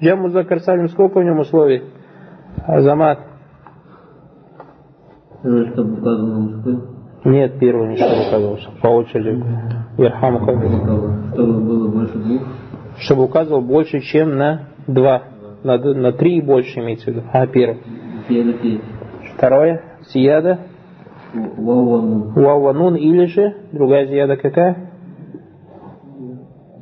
[0.00, 1.82] Джам Музакар Салим, сколько в нем условий?
[2.66, 3.18] Азамат.
[5.40, 6.78] Чтобы указано мужской.
[7.24, 8.68] Нет, первый ничего указывался.
[8.80, 9.44] По очереди.
[9.96, 10.40] Верхаму
[11.32, 12.42] Чтобы было больше двух.
[12.98, 15.22] Чтобы указывал больше, чем на два.
[15.64, 17.22] На, на три и больше имеется в виду.
[17.32, 17.82] А, первый.
[19.34, 19.82] Второе.
[20.12, 20.60] Зияда.
[21.34, 22.32] Вауану.
[22.36, 24.92] Вауанун или же другая зияда какая?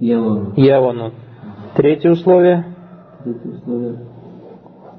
[0.00, 0.52] Явану.
[0.56, 1.12] Яванун.
[1.74, 2.75] Третье условие
[3.26, 3.96] Третье условие.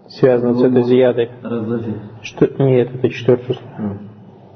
[0.09, 1.29] связано с этой зиядой.
[1.43, 1.95] Разложить.
[2.23, 3.99] Что, нет, это четвертое условие.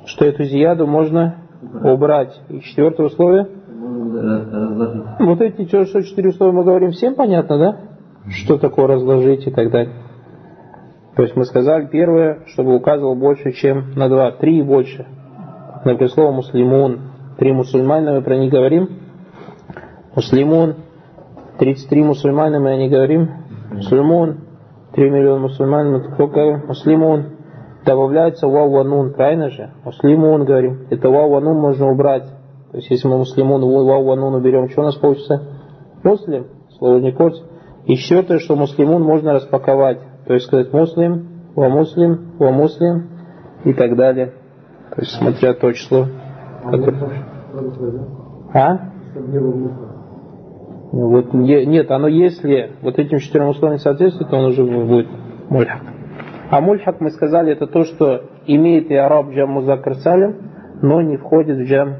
[0.07, 1.35] Что эту зияду можно
[1.81, 2.37] убрать.
[2.49, 3.47] И четвертое условие.
[3.71, 5.03] Разложить.
[5.19, 7.77] Вот эти что, четыре условия мы говорим, всем понятно, да?
[8.29, 9.93] Что такое разложить и так далее.
[11.15, 15.05] То есть мы сказали первое, чтобы указывал больше, чем на два, три и больше.
[15.85, 16.99] Например, слово муслимун.
[17.37, 18.89] Три мусульмана, мы про них говорим.
[20.13, 20.75] Муслимун.
[21.57, 23.40] 33 мусульмана, мы о них говорим.
[23.71, 24.37] Муслимун.
[24.93, 26.67] 3 миллиона мусульман, мы только говорим.
[26.67, 27.23] Муслимун.
[27.85, 29.71] Добавляется вау ванун, правильно же?
[29.85, 30.85] Муслимун говорим.
[30.89, 32.25] Это вау ванун можно убрать.
[32.71, 35.41] То есть если мы муслимун, вау ванун уберем, что у нас получится?
[36.03, 36.47] Муслим.
[36.77, 37.43] Слово не портит.
[37.85, 39.99] И четвертое, что муслимун можно распаковать.
[40.27, 43.09] То есть сказать муслим, ва муслим, ва муслим
[43.63, 44.33] и так далее.
[44.93, 46.05] То есть смотря то число.
[46.63, 47.25] которое-
[48.53, 48.79] А?
[50.92, 55.08] Ну, Вот, е- нет, оно если вот этим четырем условиям соответствует, то он уже будет
[55.48, 55.82] мульхак.
[56.50, 60.36] А мульхак, мы сказали, это то, что имеет и араб джам музакар салим,
[60.82, 61.96] но не входит в джам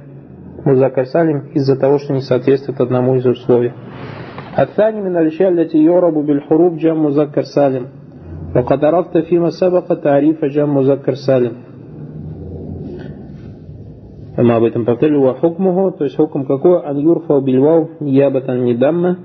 [0.65, 3.73] музакар салим из-за того, что не соответствует одному из условий.
[4.59, 7.87] الثاني من الأشياء التي يعرب بالحروف جمع مذكر سالم
[8.57, 11.53] وقد عرفت فيما سبق تعريف جمع مذكر سالم
[14.41, 19.17] мы об этом повторили, وحكمه, то есть хукм какой, أن يرفع بالواو نيابة عن الدم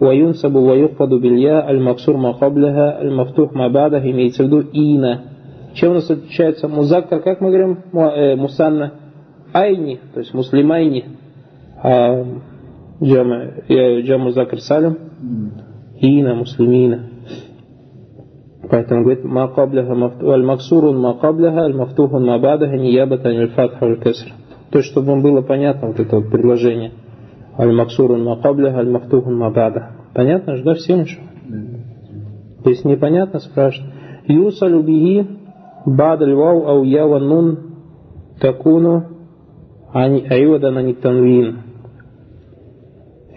[0.00, 5.20] وينسب ويخفض بالياء المكسور ما قبلها المفتوح ما بعده имеется в виду ина.
[5.74, 8.92] Чем у нас отличается музаккар, как мы говорим, му- э, мусанна?
[9.52, 11.04] Айни, то есть муслимайни.
[11.82, 12.24] А
[13.02, 14.96] джама, э, джам музаккар салим,
[16.00, 17.00] ина, муслимина.
[18.70, 24.32] Поэтому говорит, ما قبلها مفتوح, المكسور ما قبلها المفتوح ما بعدها نيابة عن الفتح والكسر.
[24.74, 26.92] То есть, чтобы вам было понятно вот это вот предложение.
[27.58, 29.90] Аль-Максурун Макабля, Аль-Мафтухун Мабада.
[30.14, 31.18] Понятно же, да, всем еще?
[32.64, 33.92] Если непонятно, спрашивают.
[34.26, 35.26] Юсалю биги
[35.86, 37.58] бадаль вау ау я ван нун
[38.40, 39.04] такуну
[39.92, 41.58] айвада на танвин.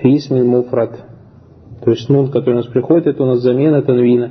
[0.02, 0.92] Фисмиль муфрат.
[1.84, 4.30] То есть нун, который у нас приходит, это у нас замена танвина.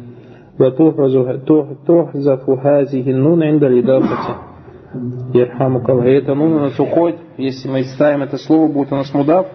[0.60, 4.45] وتحذف هذه النون عند الإضافة
[5.32, 7.18] Ерхаму И это нун у нас уходит.
[7.38, 9.46] Если мы ставим это слово, будет у нас мудав,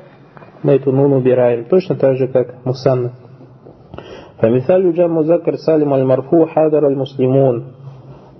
[0.63, 1.65] мы эту нун убираем.
[1.65, 3.13] Точно так же, как мусанна.
[4.41, 7.63] فمثال جمع مذكر سالم المرفوع حاضر المسلمون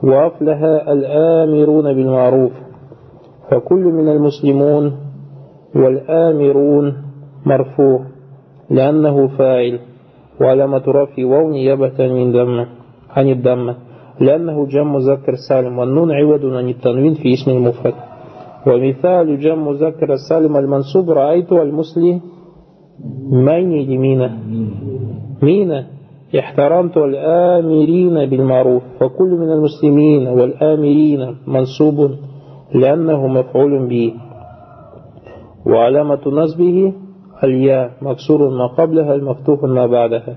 [0.04, 2.52] وأفلح الآمرون بالمعروف
[3.50, 4.98] فكل من المسلمون
[5.76, 6.98] والآمرون
[7.46, 8.02] مرفوع
[8.70, 9.80] لأنه فاعل
[10.42, 12.66] وعلامة رفعه واو نيابة من دم
[13.10, 13.74] عن الدم
[14.21, 17.95] لأنه جمع مذكر سالم والنون عوض عن التنوين في اسم المفرد.
[18.67, 22.21] ومثال جمع مذكر السالم المنصوب رأيت المسلم
[23.31, 24.39] مين يمينه
[25.43, 25.85] مين
[26.39, 32.11] احترمت الآمرين بالمعروف فكل من المسلمين والآمرين منصوب
[32.75, 34.15] لأنه مفعول به.
[35.67, 36.93] وعلامة نصبه
[37.45, 40.37] الياء مكسور ما قبلها المفتوح ما بعدها.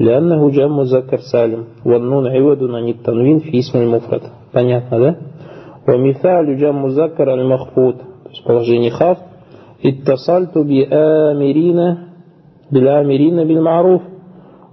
[0.00, 4.20] لأنه جمع مذكر سالم والنون عوض عن التنوين في اسم المفرد
[4.54, 5.14] понятно да
[5.88, 9.18] ومثال جمع مذكر المخفوض то есть положение خاف
[9.84, 11.96] اتصلت بآمرين
[12.72, 14.02] بالآمرين بالمعروف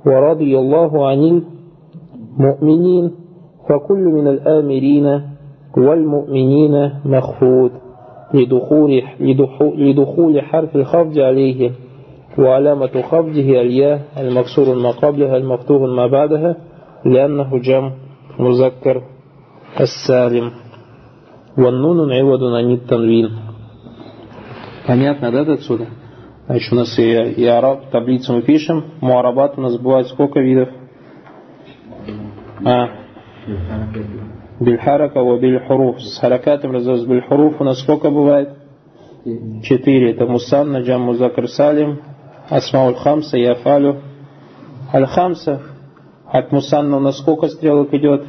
[0.06, 1.42] ورضي الله عن
[2.40, 3.12] المؤمنين
[3.70, 5.22] فكل من الآمرين
[5.78, 7.72] والمؤمنين مخفوض
[8.34, 9.02] لدخول,
[9.78, 11.72] لدخول حرف الخفض عليه
[12.38, 16.56] وعلامة خفضه الياء المكسور ما قبلها المفتوح ما بعدها
[17.06, 17.92] لأنه جمع
[18.40, 19.04] مذكر
[19.80, 20.52] السالم
[21.58, 23.30] والنون عوض عن التنوين
[24.88, 25.88] Понятно, да, отсюда?
[26.46, 28.84] Значит, у нас и, и араб, таблицу мы пишем.
[29.02, 30.70] Муарабат у нас бывает сколько видов?
[32.64, 32.90] А,
[34.60, 36.00] бильхарака ва бильхуруф.
[36.02, 38.50] С харакатом разобраться бильхуруф у нас сколько бывает?
[39.64, 40.12] Четыре.
[40.12, 42.00] Это мусанна, джам музакр салим,
[42.51, 44.03] асмауль хамса и афалю.
[44.93, 45.63] Аль-хамса.
[46.27, 48.27] От мусанна у нас сколько стрелок идет?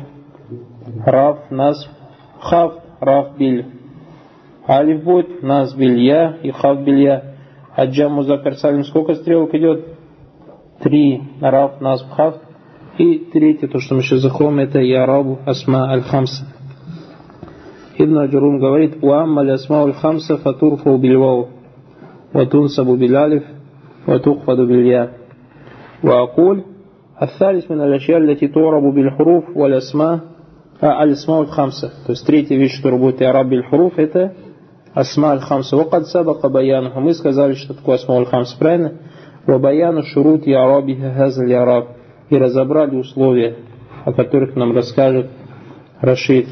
[1.06, 1.90] Раф, нас,
[2.40, 3.66] хав, раф, биль.
[4.68, 7.36] Алиф будет, нас, биль, я и хав, биль, я.
[7.76, 9.98] От джам музакр салим сколько стрелок идет?
[10.82, 12.36] три раб, насб, хаф.
[12.98, 16.46] И третье, то, что мы сейчас заходим, это ярабу асма аль-хамса.
[17.98, 21.50] Ибн Аджурум говорит, «Уамма лясма аль-хамса фатурфу бильвау,
[22.34, 23.44] ватунсабу билялиф,
[24.07, 25.11] ватухфаду билья».
[26.03, 26.63] وأقول
[27.23, 30.21] الثالث من الأشياء التي تعرب بالحروف والأسماء
[30.83, 34.33] الأسماء الخمسة то есть третья вещь, которая будет ираб بالحروف это
[34.95, 38.93] أسماء الخمسة وقد سبق بيانها мы сказали, что такое أسماء الخمسة правильно
[39.49, 41.87] وبيان شروط إعرابها هذا الإعراب
[42.31, 43.57] и разобрали условия,
[44.05, 45.31] о которых нам расскажет
[46.01, 46.49] Рашид.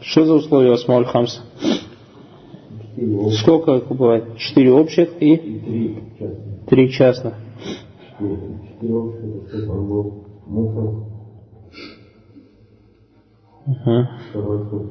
[0.00, 1.40] Что за условия Асмауль Хамса?
[3.40, 4.36] Сколько их бывает?
[4.36, 6.45] Четыре общих и три
[8.93, 10.95] общих, это он был муфрад.
[14.29, 14.89] Второй был.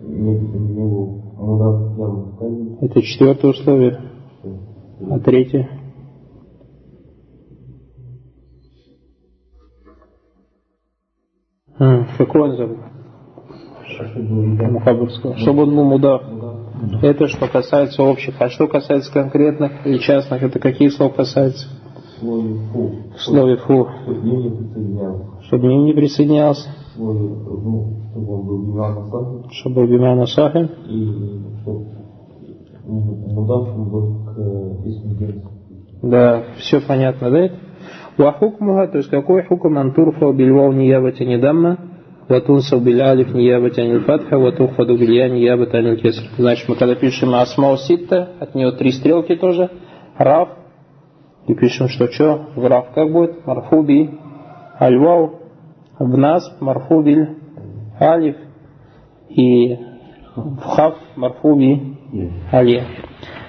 [0.00, 1.22] Не, не был
[2.80, 4.00] это четвертое условие.
[5.10, 5.68] А третье?
[11.78, 12.91] А, какой он забыл?
[14.16, 15.36] Мухаббарского.
[15.38, 16.22] Чтобы он был мудав.
[17.02, 18.34] Это что касается общих.
[18.40, 21.68] А что касается конкретных и частных, это какие слова касаются?
[22.20, 23.88] В слове фу.
[25.42, 26.68] Чтобы ним не присоединялся
[28.12, 30.70] чтобы он был бимяна Чтобы бимяна сахин.
[30.88, 31.86] И чтобы
[32.86, 34.36] мудаф был к
[36.02, 37.50] Да, все понятно, да?
[38.18, 41.78] Вахукмуха, то есть какой хукм антурфа бильвау ниябати недамма,
[42.27, 46.23] ватунсал билялиф ниябати анил фатха, ватухфаду билья ниябати анил кеср.
[46.37, 49.69] Значит, мы когда пишем асмау ситта, от него три стрелки тоже,
[50.17, 50.49] раф,
[51.47, 54.09] и пишем, что что, в раф как будет, марфуби,
[54.79, 55.39] альвау,
[55.99, 57.37] в нас марфубиль
[57.99, 58.35] алиф
[59.29, 59.75] и
[60.35, 61.97] в хав марфуби
[62.51, 62.83] али.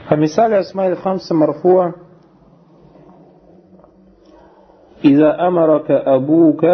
[0.09, 1.95] فمثال أسماء الخمسة مرفوع
[5.05, 6.67] إذا أمرك أبوك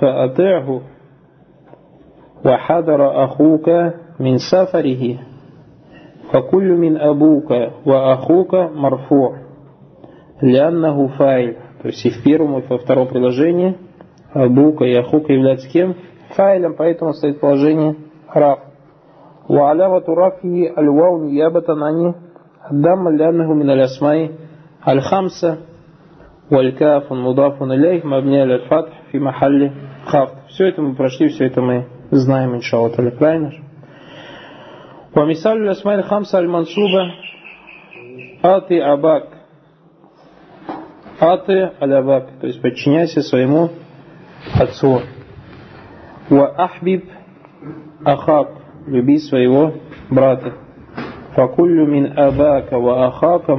[0.00, 0.80] فأطعه
[2.44, 3.68] وحضر أخوك
[4.20, 5.18] من سفره
[6.32, 7.50] فكل من أبوك
[7.86, 9.36] وأخوك مرفوع
[10.42, 13.76] لأنه فاعل то есть и в первом, и во втором приложении
[14.32, 15.94] Абука и Ахука являются кем?
[16.36, 17.96] Файлем, поэтому стоит положение
[18.34, 18.58] раф.
[19.48, 22.14] وعلامة رفعه الواو نيابة عن
[22.70, 24.30] الدم لأنه من الأسماء
[24.88, 25.58] الخمسة
[26.52, 29.70] والكاف مضاف إليه مبني على الفتح في محل
[30.04, 33.62] خفض все это мы прошли, все это мы знаем, иншаллах, правильно же?
[35.16, 37.12] ومثال الأسماء الخمسة المنصوبة
[38.44, 39.28] أطي أباك
[41.20, 43.70] أطي الأباك то есть подчиняйся своему
[44.54, 45.00] отцу.
[46.30, 47.10] Ва ахбиб
[48.04, 48.50] ахак,
[48.86, 49.72] люби своего
[50.10, 50.52] брата.
[51.34, 53.56] Факуллю мин абака ва ахака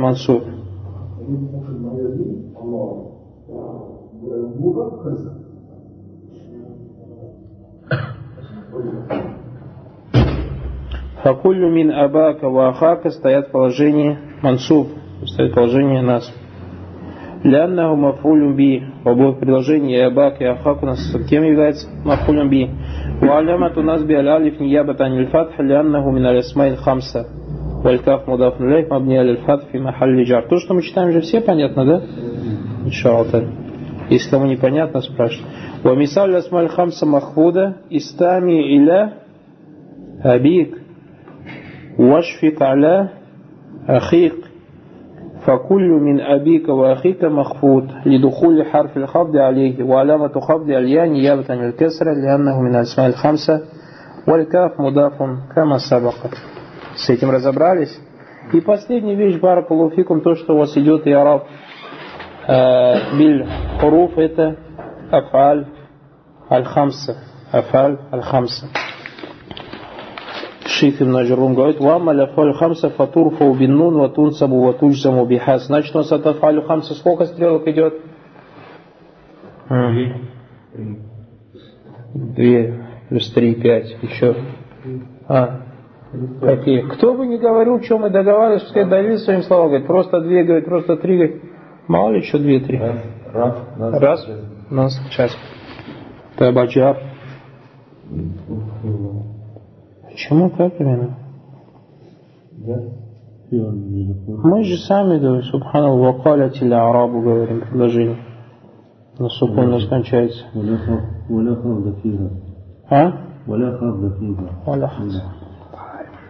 [11.22, 14.88] Факулю мин абака ва ахака стоят в положении мансуб,
[15.24, 16.30] стоит в положении нас.
[17.44, 18.82] Ляннаху мафулюм би.
[19.04, 20.98] В обоих предложениях и абак и ахак у нас
[21.28, 22.70] кем является мафулюм би.
[23.20, 27.26] Ва алямат у нас би алялиф ниябат аниль фатха ляннаху мин алисмаил хамса.
[27.82, 30.46] Валькаф мудаф нуляйх мабни алиль фатх махалли джар.
[30.48, 32.02] То, что мы читаем же все, понятно, да?
[32.84, 33.44] Иншаллах.
[34.09, 35.47] Если кому непонятно, спрашивают.
[35.85, 39.13] ومثال الأسماء الخمسة مخفوضة استمع إلى
[40.23, 40.71] أبيك
[41.99, 43.09] واشفق على
[43.87, 44.33] أخيك
[45.45, 52.13] فكل من أبيك وأخيك مخفوض لدخول حرف الخفض عليه وعلامة خفض الياء نيابة عن الكسرة
[52.13, 53.61] لأنه من الأسماء الخمسة
[54.27, 55.13] والكاف مضاف
[55.55, 56.15] كما سبق
[56.95, 57.97] С этим разобрались.
[58.51, 61.72] И последняя вещь, баракалуфикум, то, что у вас идет и араб э,
[62.46, 63.46] биль
[63.80, 64.56] хуруф, это
[65.10, 65.66] афаль
[66.50, 67.16] аль-хамса.
[67.50, 68.66] Афаль аль-хамса.
[70.66, 75.66] Шейх Ибн Аджурум говорит, «Вамма ляфалю хамса фатурфау биннун ватунсабу ватуджзаму бихас».
[75.66, 77.94] Значит, у нас от афалю хамса сколько стрелок идет?
[82.14, 84.34] Две плюс три, пять, еще.
[85.28, 85.60] А,
[86.40, 86.80] какие?
[86.82, 90.64] Кто бы ни говорил, что мы договаривались, пускай Давид своим словам говорит, просто две, говорит,
[90.64, 91.42] просто три, говорит.
[91.88, 92.78] Мало ли, что две, три.
[92.78, 94.28] Раз, раз, раз,
[94.70, 95.36] нас, час.
[96.36, 96.98] Табаджар.
[100.10, 101.16] Почему как именно?
[104.42, 108.16] Мы же сами говорим, субханаллах, вакаля тиля арабу говорим предложение.
[109.18, 110.44] На сукон у нас кончается.
[112.88, 113.12] А?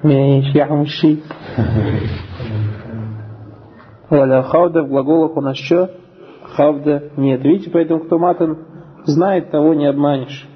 [0.03, 1.21] Меньше, я мужчина.
[4.10, 5.92] Валя хавда в глаголах у нас что?
[6.56, 7.44] Хавда нет.
[7.44, 8.58] Видите, поэтому кто матан
[9.06, 10.48] знает, того не обманешь.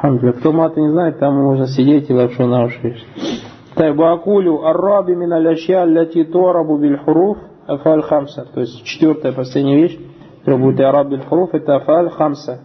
[0.00, 0.32] Хамдля.
[0.32, 2.96] Кто мата не знает, там можно сидеть и лапшу на уши.
[3.74, 8.46] Тайбакулю арраби мин аляшья аллати торабу биль хуруф афаль хамса.
[8.52, 9.98] То есть четвертая последняя вещь,
[10.40, 12.60] которая будет араб биль хуруф, это афаль хамса.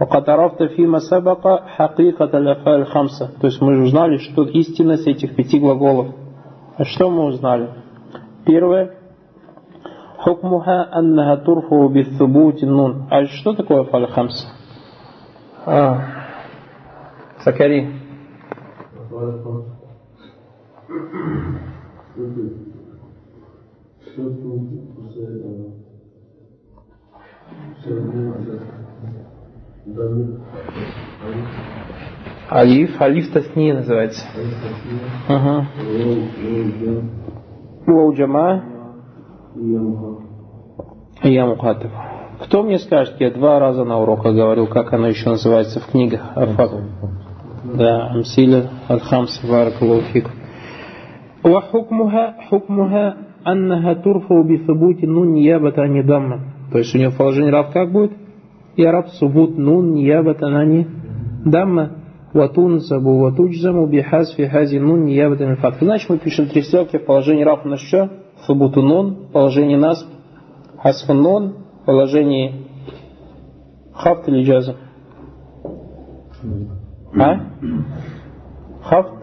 [0.00, 3.28] وقد عرفت فيما سبق حقيقة الأفعال الخمسة.
[3.40, 6.08] То есть мы узнали, что истинность этих пяти глаголов.
[6.76, 7.68] А что мы узнали?
[8.46, 8.94] Первое.
[10.25, 13.07] Хукмуха аннаха турфу бисубути нун.
[13.11, 14.47] А что такое фаль хамс?
[15.67, 16.01] А,
[17.43, 17.91] Сакари.
[32.49, 34.25] Алиф, алиф тасни называется.
[34.35, 34.99] Алиф тасни.
[35.27, 35.67] Ага.
[37.85, 38.74] Уау джама.
[39.55, 41.91] И я мухатов.
[42.41, 46.21] Кто мне скажет, я два раза на уроках говорил, как оно еще называется в книгах
[46.35, 46.71] Афак.
[47.73, 50.29] Да, Амсиля, Алхамс, Варакалуфик.
[51.43, 56.39] Вахукмуха, хукмуха, аннаха турфу бисубути нун ниябата ани дамма.
[56.71, 58.11] То есть у него положение раб как будет?
[58.75, 60.87] Я раб субут нун ниябата ани
[61.45, 61.91] дамма.
[62.33, 65.81] Ватунзабу ватуджзаму бихаз фи хази нун ниябата ани факт.
[65.81, 68.09] Иначе мы пишем три ссылки в положении раб на что?
[68.45, 70.05] Фабутунон положение нас
[70.77, 72.65] Асфанон, положение
[73.93, 74.75] Хафт или Джазм?
[77.19, 77.39] А?
[78.83, 79.13] Хафт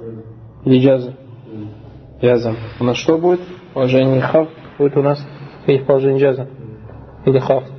[0.65, 1.15] или Джазм?
[2.21, 2.57] Джазм.
[2.81, 3.41] У нас что будет?
[3.75, 5.25] Положение Хафт будет у нас
[5.67, 6.49] или положение Джазм?
[7.27, 7.71] Или Хафт?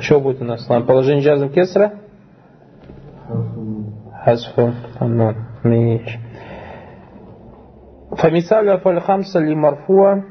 [0.00, 0.64] Что будет у нас?
[0.64, 2.00] Положение Джазм Кесра?
[4.24, 4.74] Хазфун.
[4.98, 5.36] Хазфун.
[5.64, 6.20] Меньше.
[8.17, 10.23] فمثال فالخمسة لمرفوع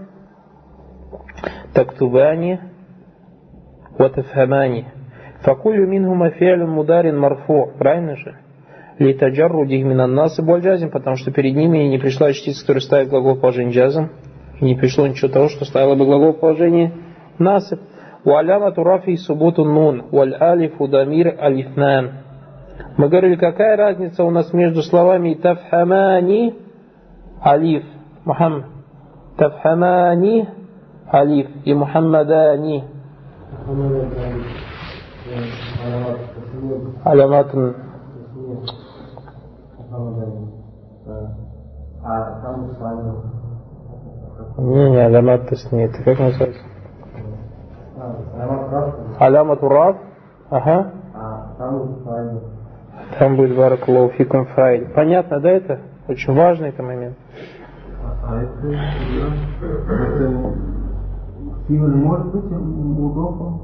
[1.74, 2.58] تكتبان
[4.00, 4.82] وتفهمان
[5.44, 8.34] فكل منهما فعل مدار مرفوع правильно же
[9.00, 13.40] لتجرده من الناصب والجازم потому что перед ними не пришла частица которая ставит глагол в
[13.40, 14.10] положение джазм
[14.60, 16.92] и не пришло ничего того что ставило бы глагол в положение
[17.38, 17.80] насып
[18.26, 22.10] وعلامة رفعه ثبوت النون والالف ضمير الاثنان
[22.96, 26.54] Мы говорили, какая разница у нас между словами тафхамани
[27.45, 27.83] алиф,
[28.25, 28.65] Мухаммад,
[29.37, 30.49] тафхамани
[31.11, 32.83] алиф и Мухаммадани.
[37.03, 37.53] Алямат.
[44.57, 45.83] Не, не, алямат тасни.
[45.83, 46.61] Это как называется?
[49.19, 49.97] Алямат ураб.
[50.49, 50.91] Ага.
[53.19, 54.89] Там будет баракаллаху фикум файль.
[54.93, 55.79] Понятно, да, это?
[56.07, 57.17] Очень важный это момент.
[58.23, 58.67] А это,
[59.93, 60.53] это
[61.67, 63.61] фильм может быть удобным?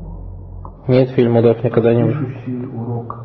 [0.88, 2.74] Нет, фильм удов никогда не будет.
[2.74, 3.16] урок.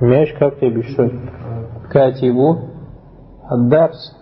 [0.00, 1.10] Мяч как ты обещал?
[1.90, 2.58] Катибу
[3.48, 4.16] Аддарс.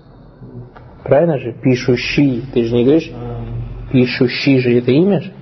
[1.04, 1.52] Правильно же?
[1.52, 2.42] Пишущий.
[2.52, 3.12] Ты же не говоришь?
[3.90, 5.32] Пишущий же это имя же?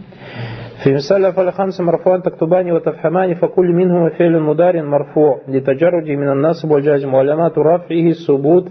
[0.84, 6.72] في مثال أفعال خمسة مرفوعا تكتبان وتفهمان فكل منهما فعل مضارع مرفوع لتجرده من النصب
[6.72, 8.68] والجازم وعلامات رفعه الثبوت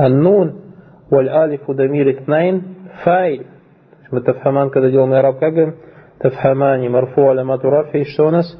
[0.00, 0.60] النون
[1.12, 2.62] والالف ضمير اثنين
[3.04, 3.44] فاعل
[4.12, 5.74] мы تفهمان когда делаем ираб как говорим
[6.20, 8.58] تفهمان مرفوع علامات رفعه что у нас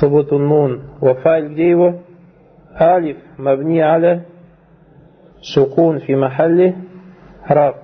[0.00, 1.94] ثبوت النون وفاعل где его
[2.80, 4.20] алиф مبني على
[5.54, 6.74] سكون في محل
[7.50, 7.74] رفع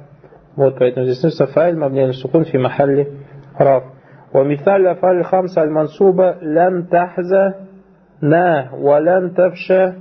[0.56, 3.06] вот поэтому здесь написано фаиль مبني على سكون في محل
[3.60, 3.94] رفع
[4.34, 7.52] ومثال الأفعال الخمسة المنصوبة لن تحزى
[8.22, 9.92] نا ولن تفشى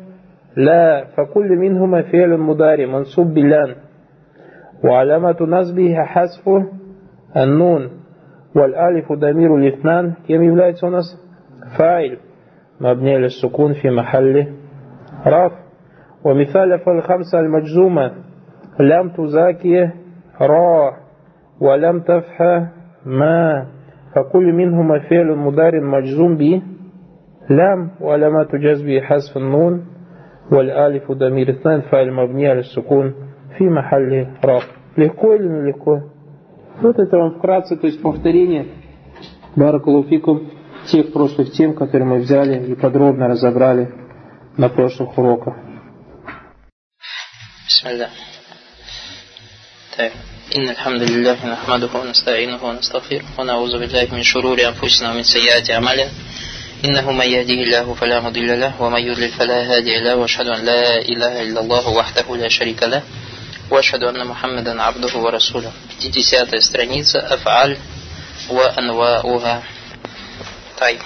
[0.55, 3.75] لا فكل منهما فعل مضارع منصوب بلن
[4.83, 6.49] وعلامة نصبه حذف
[7.37, 7.89] النون
[8.55, 11.05] والألف ضمير الاثنان كم является у нас
[11.77, 12.17] فاعل
[12.81, 14.47] مبني للسكون في محل
[15.27, 15.57] رفع
[16.25, 18.11] ومثال الأفعال الخمسة المجزومة
[18.79, 19.89] لم تزاكي
[20.41, 20.93] را
[21.61, 22.65] ولم تفحى
[23.05, 23.67] ما
[24.15, 26.61] فكل منهما فعل مضارع مجزوم به
[27.49, 29.85] لام وعلامات جزمه حذف النون
[30.51, 33.13] والالف ضمير اثنان فاعل مبني على السكون
[33.57, 36.01] في محل رفع легко или не легко
[36.81, 38.67] вот это вам вкратце то есть повторение
[39.55, 40.51] баракалуфикум
[40.91, 43.89] тех прошлых тем которые мы взяли и подробно разобрали
[44.57, 45.55] на прошлых уроках
[47.67, 48.09] بسم الله
[49.97, 50.11] طيب
[50.56, 56.10] إن الحمد لله نحمده ونستعينه ونستغفره ونعوذ بالله من شرور أنفسنا ومن سيئات أعمالنا.
[56.84, 60.98] إنه من يهده الله فلا مضل له ومن يضلل فلا هادي له وأشهد أن لا
[60.98, 63.02] إله إلا الله وحده لا شريك له
[63.70, 65.72] وأشهد أن محمدا عبده ورسوله.
[66.00, 67.76] 50 страница أفعال
[68.50, 69.62] وأنواؤها
[70.80, 70.98] طيب.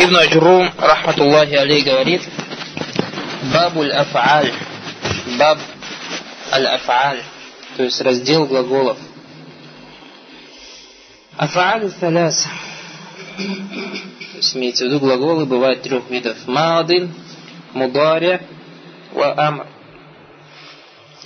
[0.00, 2.22] ابن جروم رحمة الله عليه говорит
[3.42, 4.52] باب الأفعال
[5.38, 5.58] باب
[6.54, 7.18] الأفعال
[7.78, 8.98] то есть раздел глаголов.
[11.36, 12.42] Аф'аль саляс,
[13.36, 16.36] то есть имеется в виду глаголы бывают трех видов.
[16.48, 17.14] Маадин,
[17.74, 18.40] мудари,
[19.12, 19.68] ва амр.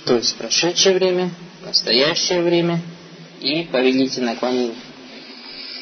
[0.05, 1.31] То есть прошедшее время,
[1.65, 2.79] настоящее время
[3.41, 4.75] и повелительное наклонение.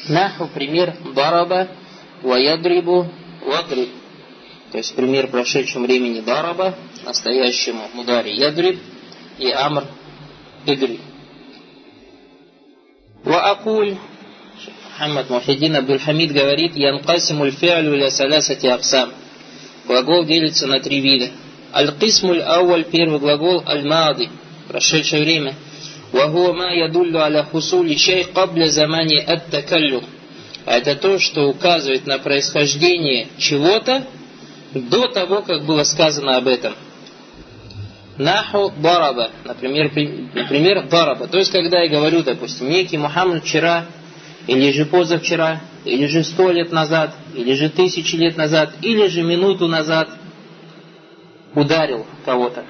[0.08, 1.68] Наху, пример, дараба,
[2.22, 3.12] Ваядрибу
[3.42, 3.90] вадриб.
[4.70, 6.74] То есть пример прошедшем времени дараба,
[7.04, 8.80] настоящему мудари ядриб
[9.38, 9.84] и амр
[13.24, 13.96] Ва акуль
[15.02, 19.12] Мухаммад Мухиддин Абдул-Хамид говорит, Янкасимуль фи'лю ля салясати аксам.
[19.86, 21.30] Глагол делится на три вида.
[21.74, 24.30] Аль-Кисмуль Ауаль, первый глагол, Аль-Мади,
[24.68, 25.54] прошедшее время.
[26.12, 30.04] Вахуа ма ядуллю аля хусули шей кабля замани ат-такаллюм
[30.64, 34.06] а это то, что указывает на происхождение чего-то
[34.74, 36.74] до того, как было сказано об этом.
[38.22, 39.86] Наху бараба, например,
[40.34, 41.26] например, бараба.
[41.26, 43.86] То есть, когда я говорю, допустим, некий Мухаммад вчера,
[44.46, 49.22] или же позавчера, или же сто лет назад, или же тысячи лет назад, или же
[49.22, 50.08] минуту назад
[51.54, 52.64] ударил кого-то,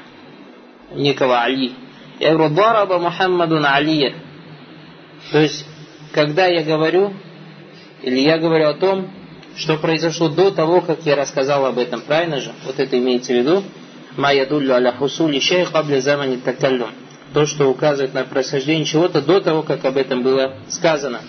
[0.94, 1.72] некого Али.
[2.18, 4.14] Я говорю, бараба Мухаммадун Алия.
[5.30, 5.66] То есть,
[6.12, 7.12] когда я говорю,
[8.02, 9.10] или я говорю о том,
[9.56, 12.00] что произошло до того, как я рассказал об этом.
[12.00, 12.52] Правильно же?
[12.64, 13.62] Вот это имеется в виду.
[14.16, 16.90] Ма ядуллю аля хусули шей кабля замани такаллюм.
[17.32, 21.20] То, что указывает на происхождение чего-то до того, как об этом было сказано.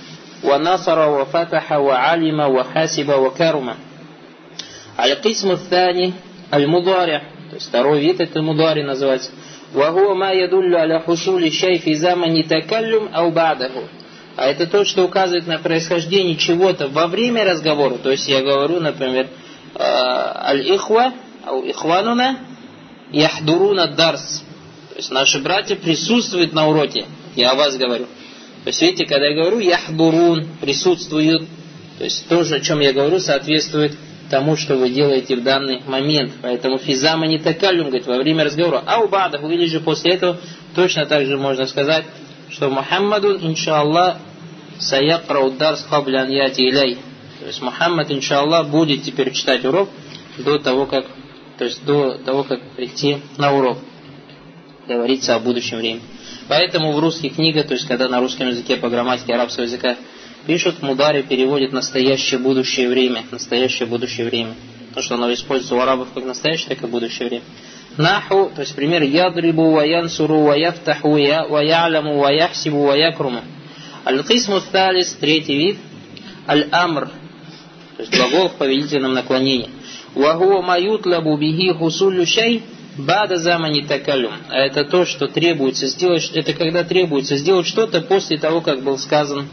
[0.43, 3.77] Алима, ва хасиба, ва карума.
[4.97, 6.13] Аль-Кисму Thani,
[6.51, 9.31] Аль-Мудари, то есть второй вид это Мудари называется.
[9.73, 13.83] Ма ядуллю аля хусули шей фи замани такаллюм ау бадаху
[14.35, 17.95] а это то, что указывает на происхождение чего-то во время разговора.
[17.95, 19.27] То есть я говорю, например,
[19.75, 21.13] э, аль-ихва,
[21.65, 22.37] ихвануна,
[23.13, 24.43] яхдуруна дарс.
[24.89, 27.05] То есть наши братья присутствуют на уроке.
[27.35, 28.05] Я о вас говорю.
[28.63, 31.47] То есть видите, когда я говорю яхдурун, присутствуют,
[31.97, 33.93] то есть то о чем я говорю, соответствует
[34.29, 36.33] тому, что вы делаете в данный момент.
[36.41, 38.83] Поэтому физама не такалюм, говорит, во время разговора.
[38.85, 40.39] А у бадаху, или же после этого,
[40.75, 42.05] точно так же можно сказать,
[42.49, 44.17] что Мухаммаду, иншаллах,
[44.79, 46.97] саякрау дарс хаблян яти илей.
[47.39, 49.89] То есть Мухаммад, иншаллах, будет теперь читать урок
[50.37, 51.05] до того, как,
[51.57, 53.77] то есть до того, как прийти на урок.
[54.87, 56.01] Говорится о будущем времени.
[56.49, 59.95] Поэтому в русских книгах, то есть когда на русском языке по грамматике арабского языка
[60.45, 63.23] пишут, мудари переводит настоящее будущее время.
[63.31, 64.55] Настоящее будущее время.
[64.93, 67.43] То, что оно используется у арабов как настоящее, так и будущее время.
[67.95, 73.41] Наху, то есть пример ядрибу, ва янсуру, ва яфтаху, ва яляму, ва яхсибу, ва якруму.
[74.05, 74.59] Аль-Кисму
[75.19, 75.77] третий вид,
[76.47, 77.07] Аль-Амр,
[77.95, 79.69] то есть глагол в повелительном наклонении.
[80.15, 82.63] Вахуа маютлабу бихи хусулю шей,
[82.97, 84.33] бада замани такалюм.
[84.49, 88.97] А это то, что требуется сделать, это когда требуется сделать что-то после того, как был
[88.97, 89.47] сказан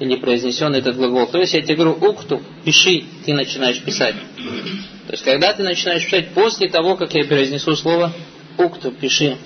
[0.00, 1.26] или произнесен этот глагол.
[1.26, 4.16] То есть я тебе говорю, укту, пиши, ты начинаешь писать.
[5.06, 8.12] То есть, когда ты начинаешь писать после того, как я произнесу слово
[8.56, 9.36] «укту», пиши.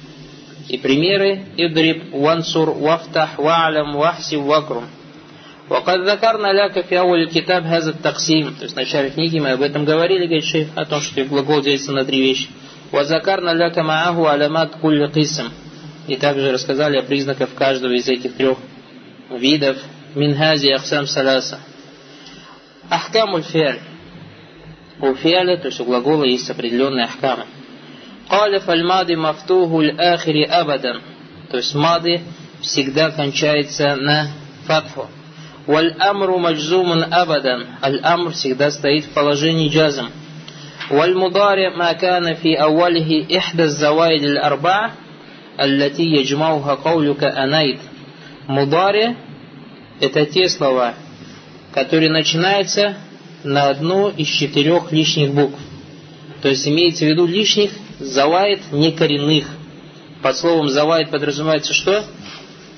[0.68, 4.85] И примеры «идриб», «вансур», «вафтах», «ва'лям», «вахси», «вакрум».
[5.70, 9.62] وقد ذكرنا لك في أول الكتاب هذا التقسيم то есть в начале книги мы об
[9.62, 12.50] этом говорили, говорит шейх, о том, что глагол делится на три вещи.
[12.92, 15.50] وذكرنا لك معه علامات كل قسم
[16.08, 18.58] и также рассказали о признаках каждого из этих трех
[19.30, 19.78] видов
[20.15, 21.60] минхази ахсам саласа.
[22.89, 23.80] Ахкамуль фиаль
[25.02, 27.46] у фиаля, то есть у глагола есть определенные ахкамы.
[28.28, 31.02] Каля фальмады мафтуху ахири абадан.
[31.52, 32.22] То есть мады
[32.62, 34.30] всегда кончается на
[34.65, 35.08] фатху.
[35.66, 37.66] Валь амру маджзуман абадан.
[37.83, 40.11] Аль амр всегда стоит в положении джазм.
[40.90, 44.92] Валь мудари ма кана фи ауалихи ихда заваид аль арба
[45.57, 47.81] аллати яджмауха каулюка анайд.
[48.46, 49.16] Мудари–
[50.00, 50.94] это те слова,
[51.72, 52.96] которые начинаются
[53.42, 55.59] на одну из четырех лишних букв.
[56.42, 59.46] То есть имеется в виду лишних завайд некоренных.
[60.20, 62.05] Под словом завайд подразумевается что?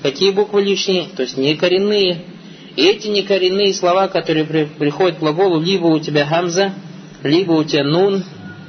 [0.03, 1.07] Какие буквы лишние?
[1.13, 2.13] То есть некоренные.
[2.13, 2.36] коренные
[2.77, 6.75] и эти некоренные слова, которые при, приходят к глаголу, либо у тебя хамза,
[7.23, 8.23] либо у тебя нун,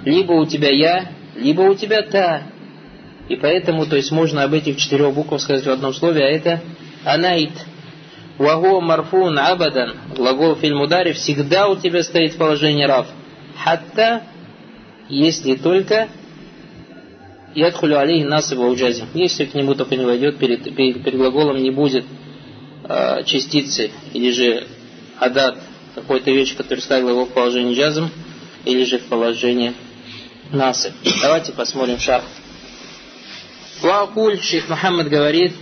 [0.07, 2.45] либо у тебя я, либо у тебя та.
[3.29, 6.63] И поэтому, то есть можно об этих четырех буквах сказать в одном слове, а это
[7.05, 7.53] анаит.
[8.39, 9.97] Вагу марфун абадан.
[10.17, 13.09] Глагол фильмудари всегда у тебя стоит в положении рав.
[13.63, 14.23] Хатта,
[15.11, 16.09] если только
[17.55, 19.05] ядхулю алейхи насыба уджазим.
[19.13, 22.07] Если к нему только не войдет, перед, перед, перед глаголом не будет
[22.88, 24.68] э, частицы, или же
[25.20, 25.58] адат,
[25.96, 28.10] какой-то вещь, которая ставила его в положение джазм,
[28.66, 29.74] или же в положение
[30.52, 30.94] насып.
[31.22, 32.24] Давайте посмотрим шарх.
[33.82, 35.54] Ваакуль, шейх Мухаммад говорит,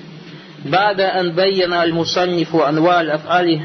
[0.65, 3.61] بعد أن بين المصنف أنواع الأفعال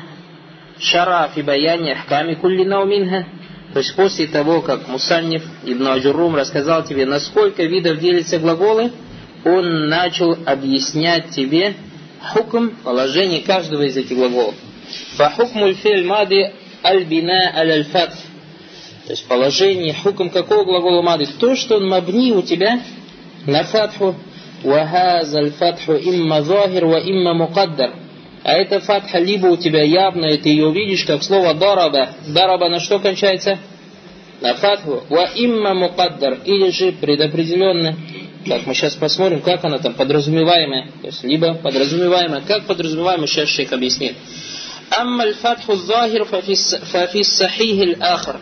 [0.79, 3.27] شرع في بيان أحكام كل نوع منها
[3.73, 8.91] то есть после того, как Мусанниф Ибн Аджурум рассказал тебе, насколько видов делятся глаголы,
[9.45, 11.75] он начал объяснять тебе
[12.30, 14.56] хукм, положение каждого из этих глаголов.
[15.16, 16.52] Фахукмуль филь мади
[16.84, 18.16] аль-бина аль-фатх.
[19.06, 21.28] То есть положение, хукм какого глагола мады?
[21.40, 22.82] То, что он мабни у тебя
[23.46, 24.16] на фатху.
[24.64, 27.96] Вахаза аль-фатху имма захир ва имма мукаддар.
[28.44, 32.10] А это фатха либо у тебя явно, ты ее увидишь, как слово дараба.
[32.28, 33.60] Дараба на что кончается?
[34.41, 35.05] На фатху.
[35.09, 36.39] Ва имма мукаддар.
[36.45, 37.97] Или же предопределенно.
[38.47, 40.89] Как мы сейчас посмотрим, как она там подразумеваемая.
[41.01, 42.43] То есть, либо подразумеваемая.
[42.43, 44.15] Как подразумеваемая, сейчас шейх объяснит.
[45.01, 46.55] أما الفتح الظاهر ففي,
[46.93, 48.37] ففي الصحيح الآخر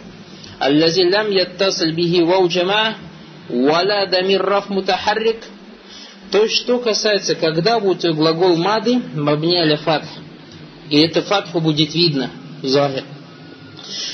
[0.63, 2.97] الذي لم يتصل به واو جماعة
[3.51, 5.39] ولا ضمير رف متحرك
[6.31, 10.09] то есть, что касается, когда будет глагол мады, мабни аля фатх,
[10.91, 12.29] и это фатху будет видно,
[12.61, 13.05] захир.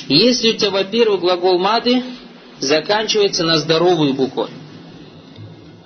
[0.08, 2.04] Если у тебя, во-первых, глагол мады
[2.60, 4.48] заканчивается на здоровую букву,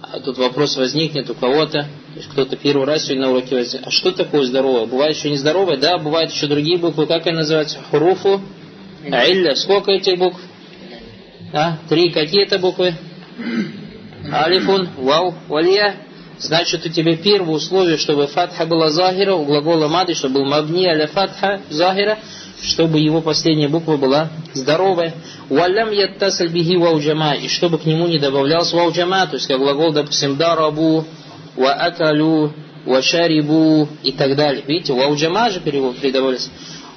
[0.02, 1.88] а тут вопрос возникнет у кого-то,
[2.32, 4.86] кто-то первый раз сегодня на уроке возьмет, а что такое здоровое?
[4.86, 5.78] Бывает еще нездоровое?
[5.78, 7.80] Да, бывают еще другие буквы, как они называются?
[7.90, 8.42] Хуруфу,
[9.04, 10.40] Илля, сколько этих букв?
[11.54, 12.94] А, три, какие это буквы?
[14.32, 15.96] Алифун, вау, валия,
[16.40, 20.86] Значит, у тебя первое условие, чтобы фатха была захира, у глагола мады, чтобы был мабни
[20.86, 22.18] аля фатха захира,
[22.62, 25.14] чтобы его последняя буква была здоровая.
[25.50, 29.94] Уалям яттасаль биги вауджама, и чтобы к нему не добавлялся вауджама, то есть как глагол,
[29.94, 31.06] допустим, дарабу,
[31.56, 32.54] ва акалю,
[32.86, 34.64] ва шарибу и так далее.
[34.68, 36.50] Видите, вауджама же перевод придавались.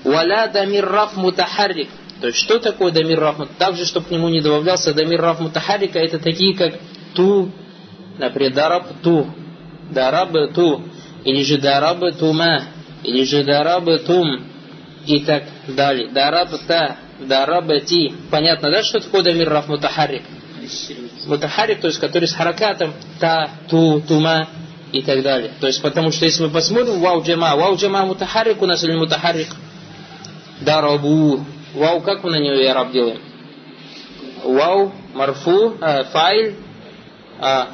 [0.04, 1.88] Валя дамир раф мутахаррик.
[2.20, 3.36] То есть, что такое дамир раф?
[3.58, 6.74] Также, чтобы к нему не добавлялся дамир раф мутахаррика, это такие, как
[7.14, 7.50] ту,
[8.18, 9.26] Например, дараб ту,
[9.90, 10.82] дараб ту,
[11.24, 12.64] или же дараб тума,
[13.02, 14.44] или же дараб тум,
[15.06, 16.08] и так далее.
[16.10, 18.14] Дараб та, дараб ти.
[18.30, 20.22] Понятно, да, что такое дамир раф мутахарик?
[21.26, 24.48] Мутахарик, то есть который с харакатом та, ту, тума
[24.92, 25.52] и так далее.
[25.60, 28.94] То есть потому что если мы посмотрим вау джама, вау джама мутахарик у нас или
[28.94, 29.48] мутахарик?
[30.60, 31.44] Дарабу.
[31.74, 33.20] Вау, как мы на него яраб делаем?
[34.44, 36.56] Вау, марфу, а, файль,
[37.40, 37.70] а,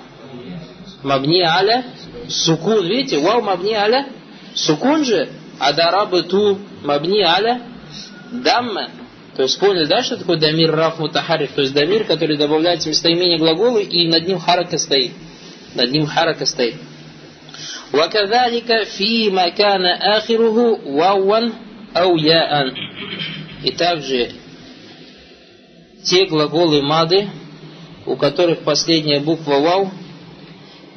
[1.02, 1.84] мабни аля
[2.28, 2.86] сукун.
[2.86, 4.06] Видите, вау мабни аля
[4.54, 5.28] сукун же,
[5.59, 7.61] а дарабы ту мабни аля
[8.31, 8.89] дамма.
[9.35, 11.51] То есть поняли, да, что такое дамир раф мутахариф?
[11.53, 15.11] То есть дамир, который добавляется местоимение глагола и над ним харака стоит.
[15.75, 16.75] Над ним харака стоит.
[17.93, 21.49] وكذلك فيما كان آخره واوا
[21.95, 22.73] أو яан.
[23.63, 24.31] И также
[26.03, 27.29] те глаголы мады,
[28.05, 29.91] у которых последняя буква вау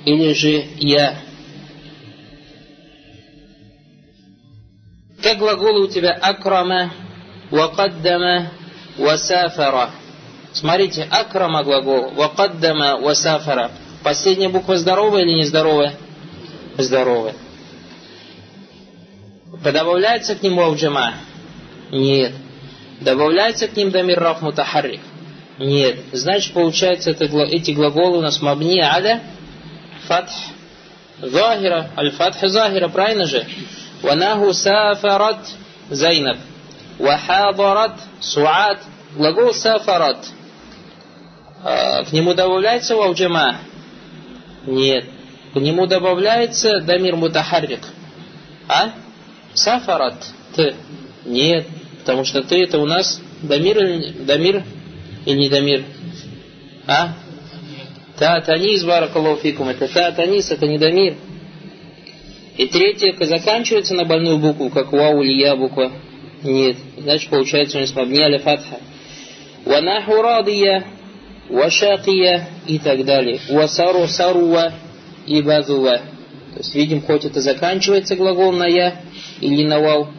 [0.05, 1.19] или же я.
[5.22, 6.92] Как глаголы у тебя акрама,
[7.52, 8.52] вакаддама,
[8.98, 9.92] васафара.
[10.54, 13.72] Смотрите, акрама глагол, вакаддама, васафара.
[14.04, 15.94] Последняя буква здоровая или нездоровая?
[16.78, 17.36] Здоровая.
[19.64, 21.14] Добавляется к нему ауджама?
[21.92, 22.34] Нет.
[23.00, 25.02] Добавляется к ним дамир раф мутахаррик?
[25.60, 26.00] Нет.
[26.12, 29.22] Значит, получается, это, эти глаголы у нас мабни ада
[30.08, 30.32] фатх
[31.22, 33.46] Захира, аль-фатх захира, правильно же?
[34.02, 35.40] Ванаху сафарат
[35.90, 36.38] Зайнаб.
[37.00, 38.80] Вахадарат Суат.
[39.16, 40.26] Глагол сафарат.
[41.64, 43.58] А, к нему добавляется вауджама?
[44.66, 45.06] Нет.
[45.54, 47.82] К нему добавляется дамир мутахаррик.
[48.68, 48.92] А?
[49.54, 50.16] Сафарат.
[50.56, 50.76] Ты.
[51.26, 51.68] Нет.
[52.00, 54.64] Потому что ты это у нас дамир или дамир
[55.26, 55.84] или не дамир?
[56.88, 57.14] А?
[58.18, 61.16] Та танис, баракалуфикум, это та танис, это не дамир.
[62.58, 65.92] И третье заканчивается на больную букву, как вау или я буква.
[66.44, 66.78] Нет.
[66.98, 68.80] Значит, получается у нас мабни аля фатха.
[69.66, 70.86] Ванаху радия,
[71.50, 73.40] вашакия и так далее.
[73.50, 74.74] Васару саруа
[75.26, 75.98] и базува.
[76.54, 78.96] То есть, видим, хоть это заканчивается глагол на я
[79.40, 80.10] или на вау,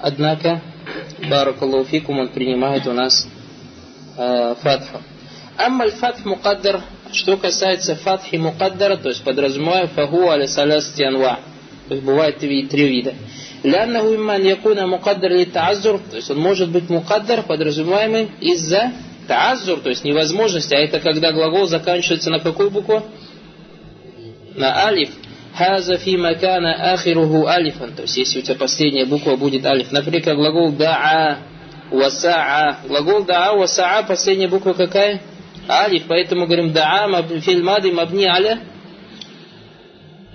[0.00, 0.60] однако,
[1.30, 3.28] баракалуфикум, он принимает у нас
[4.16, 5.00] э, фатху.
[5.56, 11.40] Аммаль фатх мукаддар что касается фатхи мукаддара, то есть подразумевая фаху аля салясти анва.
[11.92, 13.12] То есть бывает три, вида.
[13.62, 18.92] Ляннаху имман якуна мукаддар ли таазур, то есть он может быть мукаддар, подразумеваемый из-за
[19.28, 23.02] таазур, то есть невозможности, а это когда глагол заканчивается на какую букву?
[24.56, 25.10] На алиф.
[25.54, 27.92] Хаза фи макана ахируху алифан.
[27.92, 29.92] То есть если у тебя последняя буква будет алиф.
[29.92, 31.40] Например, глагол да'a,
[31.90, 32.88] васа'a.
[32.88, 35.20] Глагол да'a, васа'a, последняя буква какая?
[35.68, 36.04] Алиф.
[36.08, 38.60] Поэтому говорим да'a филь мади мабни аля.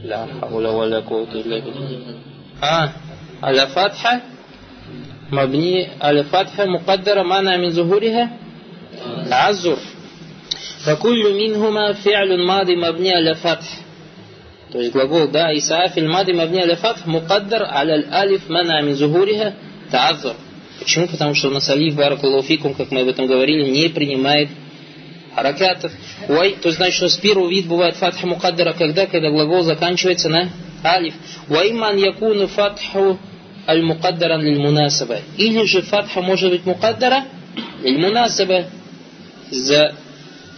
[0.04, 1.88] لا حول ولا قوة إلا بالله
[2.62, 2.92] آه
[3.42, 4.20] على فتحة
[5.32, 8.30] مبني على فتحة مقدرة معنى من ظهورها
[9.30, 9.78] تعذر
[10.84, 13.82] فكل منهما فعل ماضي مبني على فتح
[14.72, 18.96] то есть глагол да Исаа филь мади мабни аля фатх мукаддар аля алиф мана мин
[18.96, 19.52] зухуриха
[19.90, 20.32] таазур.
[20.78, 21.06] Почему?
[21.08, 24.48] Потому что у нас алиф баракулуфикум, как мы об этом говорили, не принимает
[25.37, 25.91] харакатов.
[26.27, 30.49] Уай, то значит, что с первого вид бывает фатха мукаддара, когда, когда глагол заканчивается на
[30.83, 31.13] алиф.
[31.47, 33.19] Уайман якуну фатху
[33.67, 35.19] аль мукаддаран лиль мунасаба.
[35.37, 37.25] Или же фатха может быть мукаддара
[37.83, 38.65] лиль мунасаба
[39.51, 39.93] за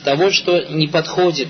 [0.05, 1.49] того, что не подходит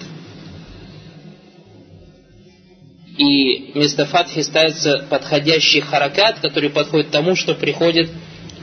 [3.15, 8.09] и вместо фатхи ставится подходящий харакат, который подходит тому, что приходит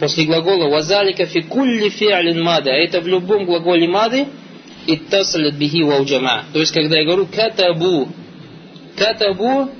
[0.01, 4.27] после глагола «вазалика фи кулли мады», а это в любом глаголе мады
[4.87, 6.45] «иттасалят бихи вауджама».
[6.53, 8.09] То есть, когда я говорю «катабу»,
[8.97, 9.71] «катабу»,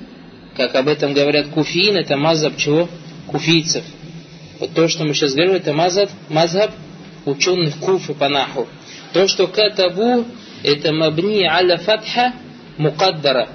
[0.55, 2.89] как об этом говорят куфиин, это мазаб чего?
[3.27, 3.83] Куфийцев.
[4.59, 6.71] Вот то, что мы сейчас говорим, это мазаб, мазаб
[7.25, 8.67] ученых куфы по наху.
[9.13, 10.25] То, что катабу,
[10.63, 12.33] это мабни аля фатха
[12.77, 13.49] мукаддара.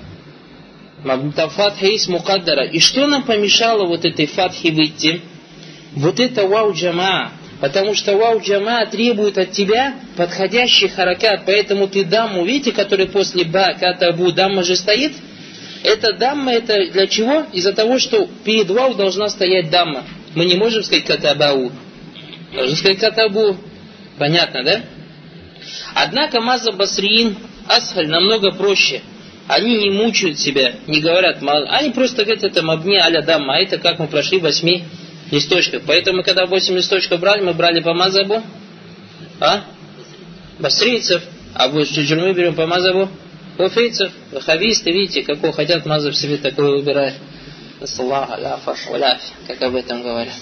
[1.04, 2.64] Там фатха есть мукаддара.
[2.66, 5.20] И что нам помешало вот этой фатхи выйти?
[5.92, 7.32] Вот это вау джама.
[7.62, 11.42] Потому что вау джама требует от тебя подходящий харакат.
[11.46, 15.12] Поэтому ты дамму, видите, который после ба, катабу, дамма же стоит?
[15.84, 17.46] Это дамма, это для чего?
[17.52, 20.02] Из-за того, что перед вау должна стоять дамма.
[20.34, 21.70] Мы не можем сказать катабау.
[22.52, 23.56] Должны сказать катабу.
[24.18, 24.80] Понятно, да?
[25.94, 27.36] Однако маза басриин
[27.68, 29.02] асхаль намного проще–
[29.48, 33.76] они не мучают себя, не говорят, они просто говорят, это мабни аля дамма, а это
[33.78, 34.84] как мы прошли восьми
[35.32, 35.82] листочках.
[35.86, 38.42] Поэтому, когда восемь листочков брали, мы брали по мазабу,
[39.40, 39.64] а?
[40.60, 41.22] Басрийцев,
[41.54, 43.08] а в мы берем по мазабу
[43.56, 47.14] куфейцев, вахависты, видите, какого хотят мазаб себе такое выбирают.
[49.46, 50.34] Как об этом говорят.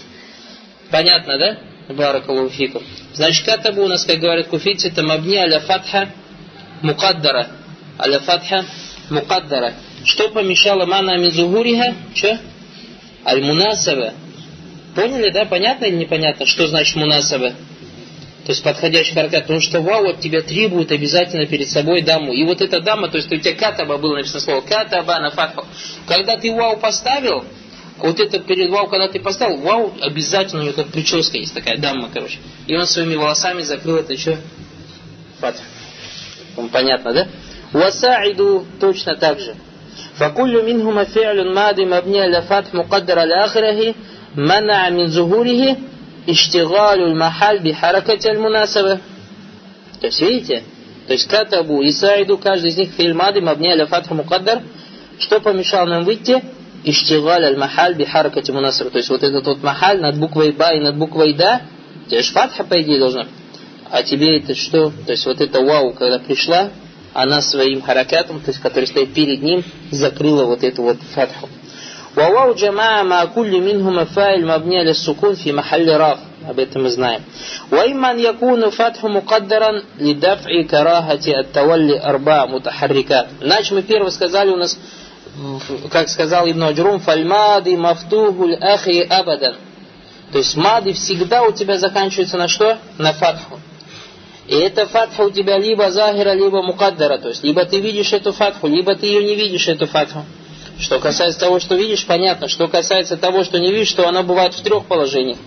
[0.91, 1.95] Понятно, да?
[1.95, 2.83] Баракалуфикум.
[3.15, 6.11] Значит, катабу у нас, как говорят куфийцы, это мабни аля фатха
[6.83, 7.49] мукаддара.
[7.99, 8.65] Аля фатха
[9.09, 9.75] мукаддара.
[10.05, 11.95] Что помешало мана мизугуриха?
[12.15, 12.39] Что?
[13.25, 14.13] Аль-мунасаба.
[14.96, 15.46] Поняли, да?
[15.46, 17.50] Понятно или непонятно, что значит мунасаба?
[17.50, 19.44] То есть подходящий харакат.
[19.44, 22.32] Потому что вау от тебя требует обязательно перед собой даму.
[22.32, 25.66] И вот эта дама, то есть у тебя катаба было написано слово катаба на фатху.
[26.08, 27.44] Когда ты вау поставил,
[27.98, 31.78] вот это перед вау, когда ты поставил, вау, обязательно у него как прическа есть такая
[31.78, 32.38] дама, короче.
[32.68, 34.38] И он своими волосами закрыл это что?
[35.40, 35.62] Фатх.
[36.72, 37.28] Понятно, да?
[37.74, 39.56] وساعدوا точно так же.
[40.18, 43.94] فكل منهما فعل ماضي مبني على فتح مقدر على آخره
[44.36, 45.78] منع من ظهوره
[46.30, 49.00] اشتغال المحل بحركة المناسبة
[50.02, 50.64] то есть видите
[51.08, 54.62] то есть катабу и саиду каждый из них фильм мады мабни аля фатха мукаддар
[55.20, 56.44] что помешало нам выйти
[56.84, 60.74] иштигаль аль махаль би харакати мунасаба то есть вот этот вот махаль над буквой ба
[60.74, 61.62] и над буквой да
[62.10, 63.28] тебе же фатха по идее должна
[63.90, 66.72] а тебе это что то есть вот это вау когда пришла
[67.16, 71.48] она своим харакатом, то есть который стоит перед ним, закрыла вот эту вот фатху.
[72.15, 76.19] Валау джамаа ма кулли минху мафаиль мабния лиссукун фи махалли раф.
[76.49, 77.23] Об этом мы знаем.
[77.71, 83.29] Вайман якуну фатху мукаддаран лидафи карахати от тавалли арба мутахаррикат.
[83.41, 84.77] Иначе мы первое сказали у нас,
[85.93, 89.57] как сказал Ибн Аджрум, фальмады мафтухуль ахи абадан.
[90.33, 92.79] То есть мады всегда у тебя заканчивается на что?
[92.99, 93.61] На фатху.
[94.49, 97.19] И эта фатха у тебя либо захира, либо мукаддара.
[97.19, 100.25] То есть либо ты видишь эту фатху, либо ты ее не видишь, эту фатху.
[100.81, 102.49] Что касается того, что видишь, понятно.
[102.49, 105.39] Что касается того, что не видишь, то она бывает в трех положениях.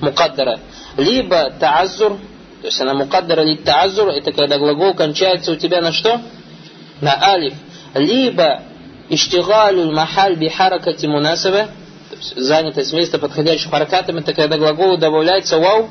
[0.00, 0.60] Мукаддара.
[0.96, 2.18] Либо таазур,
[2.60, 6.20] то есть она мукаддара ли таазур, это когда глагол кончается у тебя на что?
[7.00, 7.54] На алиф.
[7.94, 8.62] Либо
[9.08, 11.68] иштигалю махаль бихаракати мунасаба,
[12.36, 15.88] занятость места подходящим харакатом, это когда глаголу добавляется вау,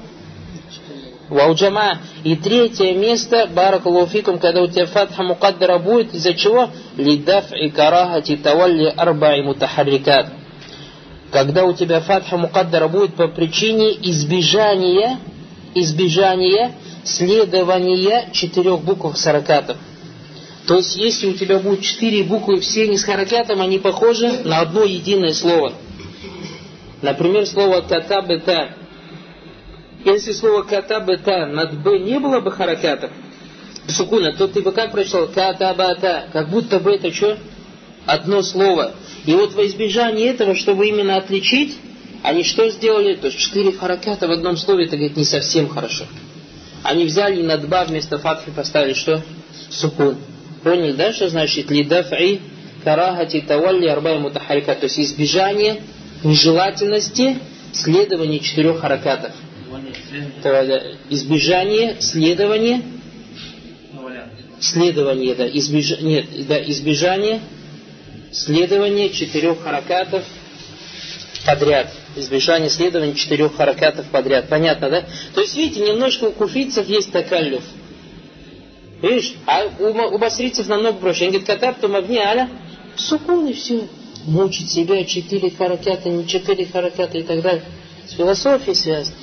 [1.32, 2.00] Вауджама.
[2.26, 6.70] И третье место, баракалуфикум, когда у тебя фатха мукаддара будет, из-за чего?
[6.98, 10.28] Лидаф и карахати тавалли арбаи мутахаррикат.
[11.32, 15.20] Когда у тебя фатха мукаддара будет по причине избежания,
[15.74, 16.74] избежания
[17.06, 19.78] следования четырех букв саракатов.
[20.68, 24.60] То есть, если у тебя будет четыре буквы, все не с харакятом, они похожи на
[24.60, 25.74] одно единое слово.
[27.02, 28.81] Например, слово катабета.
[30.06, 33.12] Если слово катабета над б не было бы харакятом,
[33.88, 37.38] сукуна, то ты бы как прочитал катабата, как будто бы это что?
[38.06, 38.94] Одно слово.
[39.26, 41.78] И вот во избежание этого, чтобы именно отличить,
[42.24, 43.16] они что сделали?
[43.16, 46.06] То есть четыре хараката в одном слове, это, говорит, не совсем хорошо.
[46.84, 49.22] Они взяли над ба вместо фатхи поставили что?
[49.70, 50.18] Сукун.
[50.64, 52.42] Поняли, да, что значит лидафи
[52.84, 55.82] карахати тавалли арбай мутахарика, то есть избежание
[56.24, 57.38] нежелательности
[57.74, 59.32] следования четырех харакатов.
[61.10, 62.84] Избежание следования
[64.62, 66.00] следование, да, избеж...
[66.02, 67.42] нет, да, избежание
[68.32, 70.24] следования четырех харакатов
[71.46, 71.92] подряд.
[72.16, 74.48] Избежание следования четырех харакатов подряд.
[74.50, 75.06] Понятно, да?
[75.34, 77.64] То есть, видите, немножко у куфийцев есть такалюф.
[79.02, 79.34] Видишь?
[79.48, 81.26] А у, у басрицев намного проще.
[81.26, 82.50] Они говорят, катаб, то магни, аля,
[82.96, 83.88] сукун и все.
[84.26, 87.64] Мучить себя, четыре харакята, не четыре харакята и так далее.
[88.08, 89.16] С философией связано.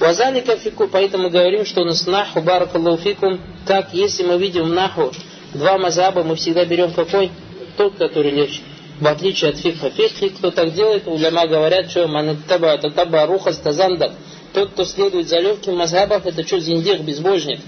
[0.00, 5.12] Вазалика фику, поэтому говорим, что у нас наху, баракаллаху так, если мы видим наху
[5.52, 7.30] два мазаба, мы всегда берем какой?
[7.76, 8.62] Тот, который легче.
[8.98, 9.90] В отличие от фикха.
[9.90, 14.14] Фикхи, кто так делает, уляма говорят, что манаттаба, татаба, руха, стазанда.
[14.54, 17.60] Тот, кто следует за легким мазхабом, это что, зиндих, безбожник.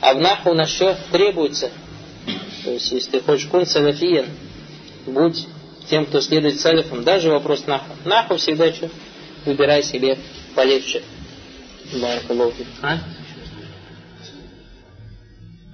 [0.00, 1.70] А в наху у нас что требуется?
[2.64, 4.26] То есть, если ты хочешь кун салафиен,
[5.06, 5.46] будь
[5.88, 7.04] тем, кто следует салифам.
[7.04, 7.90] Даже вопрос наху.
[8.04, 8.90] Наху всегда что?
[9.44, 10.18] Выбирай себе
[10.54, 11.02] полегче.
[12.82, 12.98] А?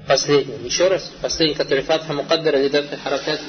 [0.06, 0.66] Последний.
[0.66, 1.12] Еще раз.
[1.20, 3.40] Последний, который фатха мукаддара или дафи харакат.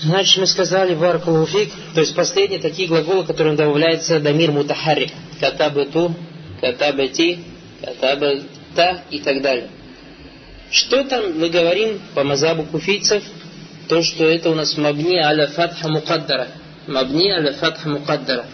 [0.00, 5.12] Значит, мы сказали баракалуфик, то есть последние такие глаголы, которым добавляется дамир мутахарик.
[5.38, 6.14] Катабы ту,
[6.60, 7.38] катабы ти,
[7.80, 8.42] катабы
[8.74, 9.68] та и так далее.
[10.70, 13.22] Что там мы говорим по мазабу куфийцев?
[13.88, 16.48] То, что это у нас мабни аля фатха мукаддара.
[16.86, 18.46] Мабни аля фатха мукаддара.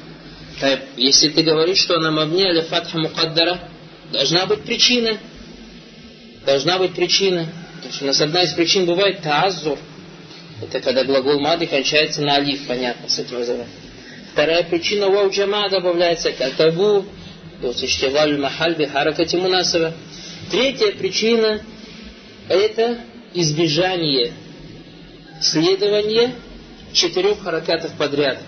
[0.96, 3.60] Если ты говоришь, что она мабни аля фатха мукаддара,
[4.12, 5.18] должна быть причина.
[6.44, 7.46] Должна быть причина.
[7.82, 9.78] То есть у нас одна из причин бывает таазур.
[10.60, 13.68] Это когда глагол мады кончается на алиф, понятно, с этим называем.
[14.32, 17.04] Вторая причина вау джама добавляется катабу,
[17.60, 19.94] то есть иштиваль махаль бихаракати мунасава.
[20.50, 21.60] Третья причина
[22.48, 22.98] это
[23.34, 24.32] избежание
[25.40, 26.34] следования
[26.92, 28.38] четырех харакатов подряд.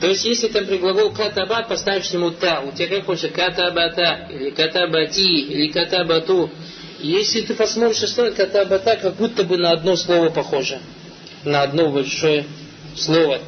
[0.00, 4.28] То есть, если там при глагол катабат поставишь ему та, у тебя как хочется катабата,
[4.30, 6.50] или катабати, или катабату.
[7.00, 10.80] Если ты посмотришь, что катабата, как будто бы на одно слово похоже.
[11.44, 12.44] На одно большое
[12.94, 13.40] слово.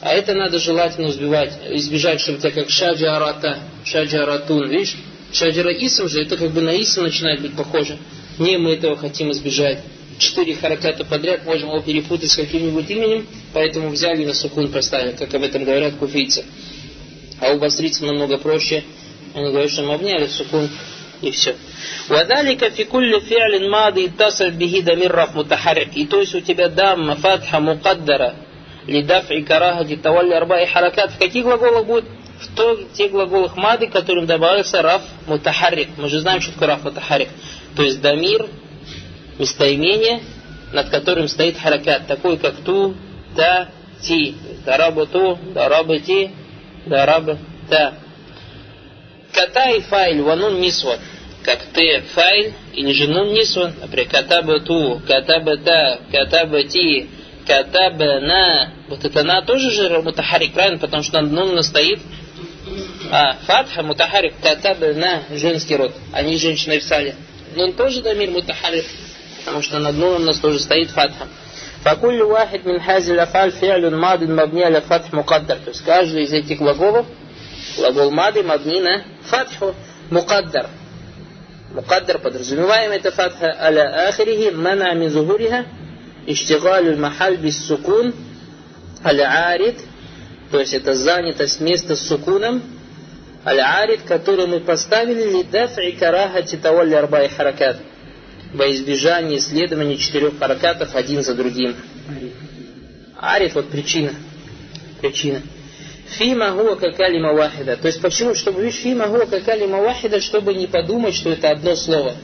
[0.00, 4.96] А это надо желательно избивать, избежать, чтобы у тебя как шаджарата, шаджаратун, видишь?
[5.32, 7.98] Шаджара исм же, это как бы на исм начинает быть похоже.
[8.38, 9.78] Не, мы этого хотим избежать
[10.18, 15.32] четыре хараката подряд, можем его перепутать с каким-нибудь именем, поэтому взяли на сукун поставили, как
[15.34, 16.44] об этом говорят куфийцы.
[17.40, 18.84] А у бастрицев намного проще.
[19.34, 20.68] Они говорят, что мы обняли сукун
[21.20, 21.56] и все.
[22.08, 25.96] Вадалика фи кулли фи'лин мади иттасаль бихи дамир раф мутахарик.
[25.96, 28.34] И то есть у тебя дамма, фатха, мукаддара,
[28.86, 31.12] лидафи карахати, тавалли арбаи харакат.
[31.12, 32.04] В каких глаголах будет?
[32.40, 35.88] В то, тех глаголах мады, которым добавился раф мутахарик.
[35.96, 37.28] Мы же знаем, что такое раф мутахарик.
[37.76, 38.46] То есть дамир,
[39.38, 40.20] местоимение,
[40.72, 42.94] над которым стоит харакат, такой как ту,
[43.36, 43.68] та,
[44.02, 44.34] ти.
[44.64, 46.30] Дараба ту, дараба ти,
[46.86, 47.94] дараба та.
[49.32, 50.98] Ката и файль, ванун нисван.
[51.42, 53.74] Как ты файль или же нун нисван.
[53.80, 57.08] Например, катаба ту, катаба та, катаба ти,
[57.46, 58.72] катаба на.
[58.88, 60.78] Вот это на тоже же мутахарик, правильно?
[60.78, 62.00] Потому что нун стоит
[63.10, 65.94] а, фатха, мутахарик, катаба на, женский род.
[66.12, 67.14] Они женщины написали.
[67.54, 68.86] Нун тоже дамир мутахарик
[69.44, 71.28] потому что над нуном у нас тоже стоит фатха.
[71.82, 75.58] Факуль вахид мин хази афаль фиалю мадин мабни аля фатх мукаддар.
[75.58, 77.06] То есть каждый из этих глаголов,
[77.76, 79.74] глагол мады мабни на фатху
[80.10, 80.68] мукаддар.
[81.74, 85.66] Мукаддар подразумеваем это фатха аля ахирихи мана мин зухуриха
[86.26, 88.14] иштигалю махаль бис сукун
[89.04, 89.76] аля арид.
[90.50, 92.62] То есть это занятость места с сукуном
[93.44, 97.76] аля арид, который мы поставили лидаф и карахати тавалли арбай харакат.
[98.54, 101.74] Во избежание исследования четырех харакатов один за другим.
[103.18, 104.12] Ариф, вот причина.
[105.00, 105.42] Причина.
[106.18, 107.76] Фима гуа какалима вахида.
[107.76, 108.34] То есть почему?
[108.34, 112.14] Чтобы видишь фима гуа какалима вахида, чтобы не подумать, что это одно слово.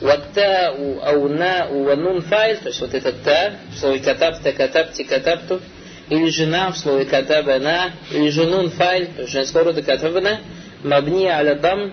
[0.00, 5.04] Ватта у ауна у ванун файл, то есть вот это та, в слове катабта, катабти,
[5.04, 5.60] катабту,
[6.08, 10.40] или жена в слове катабана, или женун файл, то женского рода катабана,
[10.82, 11.92] мабни аля дам,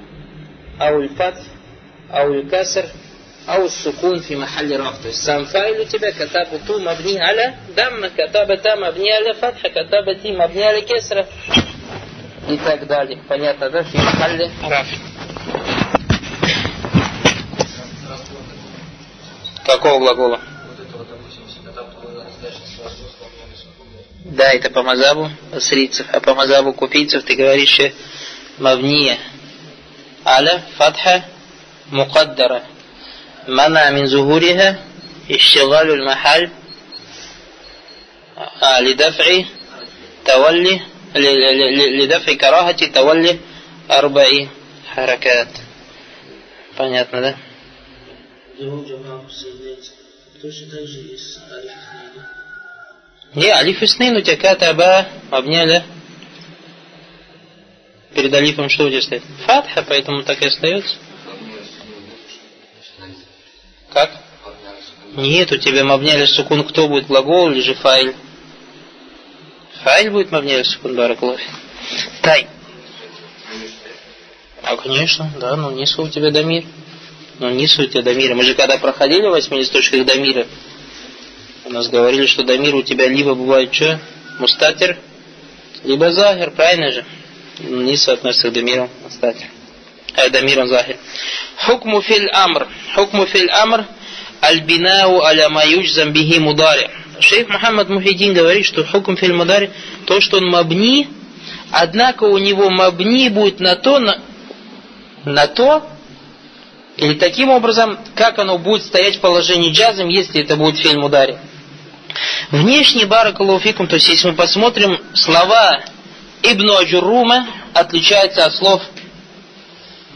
[0.79, 1.35] ауль фат,
[2.09, 2.85] ауль каср,
[3.47, 4.99] ау сукун фи махалли раф.
[5.01, 9.33] То есть сам файл у тебя катаба ту мабни аля дамма, катаба та мабни аля
[9.33, 11.25] фатха, катаба ти мабни аля кесра
[12.49, 13.23] и так далее.
[13.27, 13.83] Понятно, да?
[13.83, 14.87] Фи махалли раф.
[19.65, 20.39] Какого глагола?
[24.25, 27.79] Да, это по мазабу срицев, а по мазабу купийцев ты говоришь
[28.57, 29.17] мавния.
[30.25, 31.23] Аля, фатха,
[31.89, 32.63] мукаддара.
[33.48, 34.78] منع من ظهورها
[35.30, 36.50] اشتغال المحل
[38.80, 39.44] لدفع
[40.24, 40.80] تولي
[41.98, 43.38] لدفع كراهة تولي
[43.90, 44.46] أربع
[44.86, 45.48] حركات
[46.76, 47.36] Понятно, да?
[53.34, 55.82] Не, алиф и снейн у тебя катаба обняли.
[58.14, 59.22] Перед алифом что у тебя стоит?
[59.46, 60.96] Фатха, поэтому так и остается.
[63.97, 64.11] Как?
[65.15, 68.13] Нет, у тебя мабняли сукун кто будет, глагол или же файль?
[69.81, 71.43] Файль будет мабняли сукун баракулафи.
[72.21, 72.47] Тай.
[74.61, 76.63] А, конечно, да, но нису у тебя дамир.
[77.39, 78.35] Но нису у тебя дамир.
[78.35, 80.45] Мы же когда проходили восьми листочках дамира,
[81.65, 83.99] у нас говорили, что дамир у тебя либо бывает что?
[84.37, 84.99] Мустатер,
[85.83, 87.05] либо захер, правильно же?
[87.61, 89.47] Нису относится к дамиру мустатер.
[90.15, 90.97] Он захер.
[91.65, 92.67] Хукму филь амр.
[92.95, 93.85] Хукму филь амр
[94.41, 96.89] аль-бинау аля ма юджзам бихи мудари.
[97.19, 99.71] Шейх Мухаммад Мухидин говорит, что хукм филь мудари,
[100.05, 101.09] то, что он مبني,
[101.71, 104.19] однако у него مبني будет на то, на,
[105.25, 105.87] на то,
[106.97, 111.39] или таким образом, как оно будет стоять в положении جزم, если это будет فعل مضارع.
[112.51, 115.81] Внешне بارك الله فيكم, то есть если мы посмотрим, слова
[116.43, 118.81] Ибн Аджурума отличаются от слов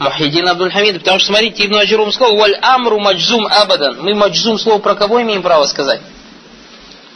[0.02, 4.02] Мухиддин Абдуль-Хамид, потому что, смотрите, Ибн Аджурум сказал, «والأمر مجزوم أبدا».
[4.02, 6.00] Мы مجزوم слово про кого имеем право сказать?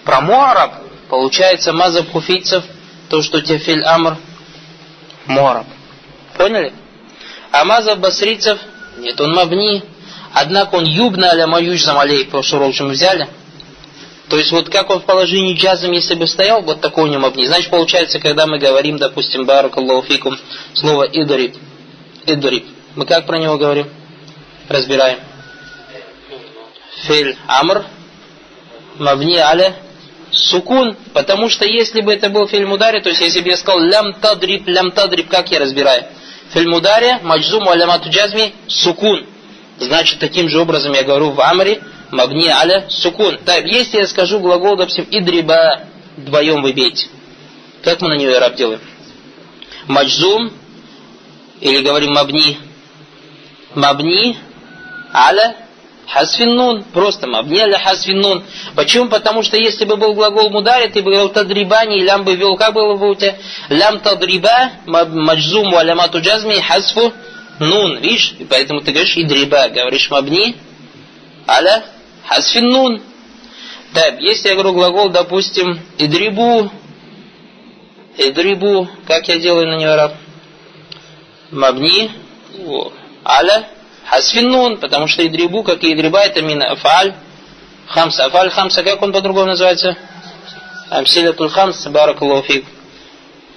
[0.05, 0.74] Про Муараб.
[1.09, 2.64] Получается, мазаб хуфийцев,
[3.09, 4.16] то, что тефиль амр,
[5.26, 5.66] Муараб.
[6.37, 6.72] Поняли?
[7.51, 8.59] А мазаб басрицев,
[8.99, 9.82] нет, он мабни.
[10.32, 13.28] Однако он юбна аля маюш замалей, урок мы взяли.
[14.28, 17.22] То есть вот как он в положении джазом, если бы стоял, вот такой у него
[17.22, 17.47] мабни.
[17.47, 20.37] Значит, получается, когда мы говорим, допустим, баракаллаху фикум,
[20.74, 21.57] слово идриб,
[22.26, 22.66] идриб,
[22.97, 23.89] мы как про него говорим?
[24.69, 25.21] Разбираем.
[27.07, 27.85] Филь амр,
[28.99, 29.77] мавни аля,
[30.33, 33.81] сукун, потому что если бы это был фильм ударе, то есть если бы я сказал
[33.81, 36.07] лям тадриб, лям тадриб, как я разбираю?
[36.53, 39.27] Фильм ударе, маджзум, алямату джазми, сукун.
[39.79, 43.39] Значит, таким же образом я говорю в амре, мабни аля, сукун.
[43.45, 45.83] Так, если я скажу глагол, допустим, идриба,
[46.17, 47.09] вдвоем вы бейте.
[47.85, 48.81] Как мы на нее раб делаем?
[49.87, 50.51] Маджзум,
[51.61, 52.59] или говорим мабни,
[53.77, 54.37] мабни
[55.12, 55.57] аля
[56.09, 58.43] хасфин Просто мабни аля хасфин
[58.74, 59.09] Почему?
[59.09, 62.74] Потому что если бы был глагол мудари, ты бы говорил тадрибани, лям бы вел, как
[62.74, 63.37] было бы у тебя?
[63.68, 67.12] Лям тадриба, маджзум валямату джазми, хасфу
[67.61, 67.99] нун.
[67.99, 68.35] Видишь?
[68.39, 70.57] И поэтому ты говоришь идриба, говоришь мабни
[71.47, 71.85] аля
[72.27, 73.03] хасфин нун.
[73.93, 76.70] Так, если я говорю глагол, допустим, идрибу,
[78.16, 80.14] идрибу, как я делаю на него раб?
[81.51, 82.11] Мабни,
[83.27, 83.68] аля
[84.09, 87.14] хасфин потому что идрибу, как и идриба, это мин афаль
[87.89, 88.27] хамса.
[88.27, 89.97] Афаль хамса, как он по-другому называется?
[90.91, 92.53] Амсилятуль хамс, баракаллаху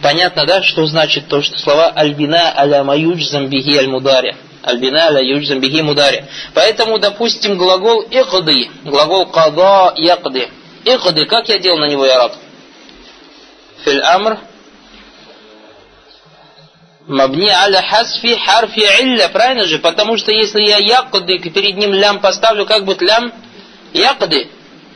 [0.01, 4.35] Понятно, да, что значит то, что слова альбина аля маюдж замбихи аль мудари.
[4.63, 6.25] Альбина аля юдж замбихи мудари.
[6.53, 10.49] Поэтому, допустим, глагол икды, глагол када якды.
[10.85, 12.33] Икды, как я делал на него яраб?
[13.83, 14.39] فعل أمر
[17.09, 19.79] مبني على حذف حرف العلة, правильно же?
[19.79, 23.33] Потому что если я يقضي перед ним لم поставлю, как будет لم
[23.93, 24.47] يقض؟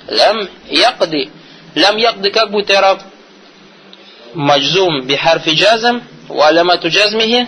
[0.07, 1.32] لم يقض.
[1.74, 3.01] لم يقض как будет إعراب?
[4.36, 7.47] مجزوم بحرف جزم، وعلامة جزمه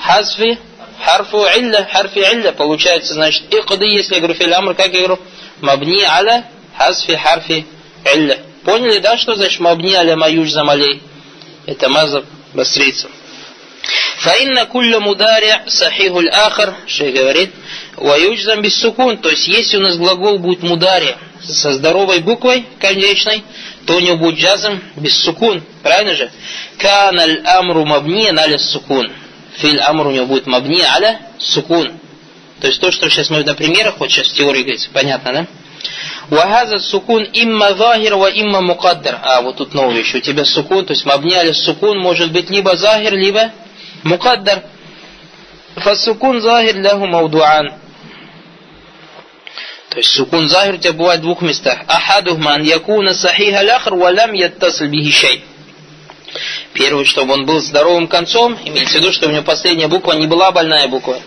[0.00, 0.58] حذف
[1.04, 2.50] حرف العلة، حرف العلة.
[2.50, 5.20] Получается, значит, اقض, если я говорю فعل أمر, как я говорю?
[5.60, 6.44] Мабни аля
[6.76, 7.64] хасфи харфи
[8.04, 8.38] илля.
[8.64, 11.00] Поняли, да, что значит мабни аля маюж замалей?
[11.66, 13.12] Это мазаб басрийцев.
[14.18, 17.52] Фаинна кулля мударя сахихуль ахар, шейх говорит,
[17.96, 23.42] ваюджзам без сукун, то есть если у нас глагол будет мудари со здоровой буквой конечной,
[23.86, 26.30] то у него будет джазм без сукун, правильно же?
[26.78, 29.10] Каналь амру мабни аля сукун.
[29.56, 31.92] Филь амр у него будет мабни аля сукун.
[32.60, 35.46] То есть то, что сейчас мы на примерах, вот сейчас в теории говорится, понятно, да?
[36.28, 39.18] Вахаза сукун имма захир ва имма мукаддар.
[39.22, 40.18] А, вот тут новый еще.
[40.18, 43.50] У тебя сукун, то есть мабни аля сукун может быть либо захир, либо
[44.03, 44.61] مقدر
[45.75, 47.71] فالسكون ظاهر له موضوعان
[49.89, 51.79] То есть сукун захир у тебя бывает в двух местах.
[51.87, 55.41] Ахадухма ан якуна сахиха ляхр валям яттасл бихи
[56.73, 60.27] Первый, чтобы он был здоровым концом, имеется в виду, что у него последняя буква не
[60.27, 61.17] была больная буква.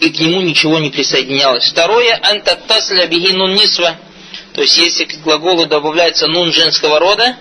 [0.00, 1.70] И к нему ничего не присоединялось.
[1.70, 3.96] Второе, антаттасля бихи нун нисва.
[4.52, 7.36] То есть, если к глаголу добавляется нун женского рода,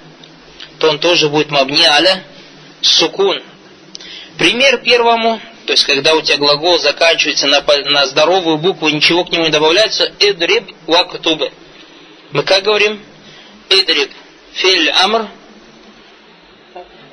[0.78, 2.24] то он тоже будет мабни аля
[2.83, 3.43] сукун.
[4.39, 9.31] Пример первому, то есть когда у тебя глагол заканчивается на, на здоровую букву, ничего к
[9.31, 11.53] нему не добавляется, идриб вактубы.
[12.33, 13.01] Мы как говорим?
[13.69, 14.11] Идриб
[14.53, 15.29] филь амр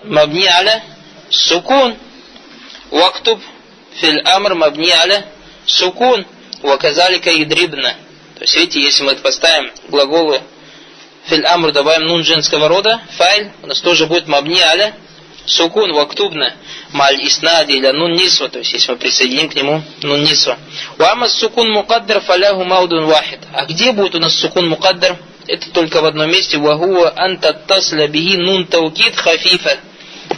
[0.03, 0.84] мабни аля
[1.30, 1.95] сукун.
[2.91, 3.41] Вактуб
[3.95, 5.26] филь амр мабни аля
[5.65, 6.26] сукун.
[6.61, 7.95] Ваказалика идрибна.
[8.36, 10.41] То есть, видите, если мы поставим глаголы
[11.26, 14.95] филь амр, добавим нун женского рода, файль, у нас тоже будет мабни аля
[15.48, 16.54] сукун вактубна
[16.91, 20.58] маль иснади или нун нисва, то есть если мы присоединим к нему нун нисва.
[21.00, 23.39] Уама сукун мукаддар фаляху маудун вахид.
[23.54, 25.18] А где будет у нас сукун мукаддар?
[25.48, 26.58] Это только в одном месте.
[26.58, 29.78] Вахуа анта тасля бихи нун таукид хафифа.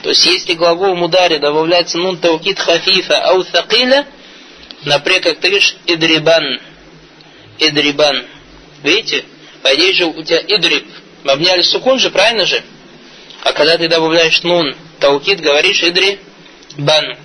[0.04, 4.06] То есть если глагол мудари добавляется нун таукид хафифа ау thaqila,
[4.86, 6.62] например, как ты говоришь идрибан.
[7.58, 8.26] Идрибан.
[8.84, 9.26] Видите?
[9.64, 10.86] По идее же у тебя идриб.
[11.24, 12.64] Мы обняли сукун же, правильно же?
[13.44, 16.20] А когда ты добавляешь нун, таукид, говоришь идри
[16.78, 17.18] бан.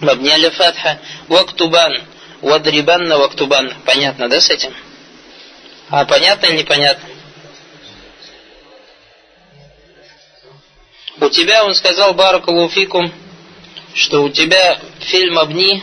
[0.00, 1.00] Мабни фатха.
[1.28, 1.92] Вактубан.
[2.42, 3.72] Вадрибанна вактубан.
[3.84, 4.74] Понятно, да, с этим?
[5.88, 7.08] А понятно или непонятно?
[11.18, 13.10] У тебя, он сказал, Баракалуфикум,
[13.94, 15.82] что у тебя фильм Абни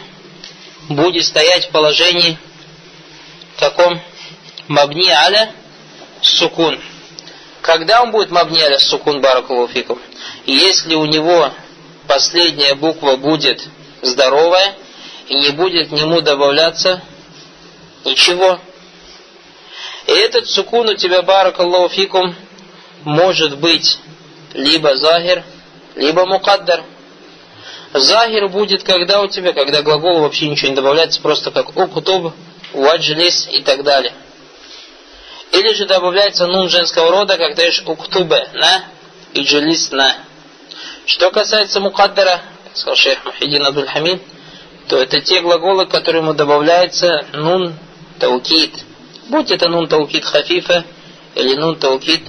[0.89, 2.37] будет стоять в положении
[3.57, 4.01] каком?
[4.67, 5.51] Мабни аля
[6.21, 6.79] сукун.
[7.63, 9.97] Когда он будет мабни аля сукун баракулуфикум?
[10.45, 11.49] Если у него
[12.09, 13.63] последняя буква будет
[14.01, 14.75] здоровая
[15.29, 17.01] и не будет к нему добавляться
[18.03, 18.59] ничего.
[20.07, 22.35] И этот сукун у тебя, баракаллаху
[23.05, 23.97] может быть
[24.53, 25.45] либо захир,
[25.95, 26.83] либо мукаддар.
[27.93, 32.33] Захир будет когда у тебя, когда глагол вообще ничего не добавляется, просто как укутуб,
[32.73, 34.13] ваджлис и так далее.
[35.53, 38.85] Или же добавляется нун женского рода, как даешь уктубе на
[39.33, 40.15] и джелис на.
[41.05, 44.23] Что касается мукаддара, как сказал шейх Мухиддин Абдул Хамид,
[44.87, 47.75] то это те глаголы, к которым добавляется нун
[48.19, 48.73] таукид.
[49.29, 50.85] Будь это нун таукид хафифа
[51.35, 52.23] или нун таукид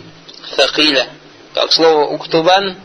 [0.59, 1.07] thaqila,
[1.55, 2.77] как слово уктубан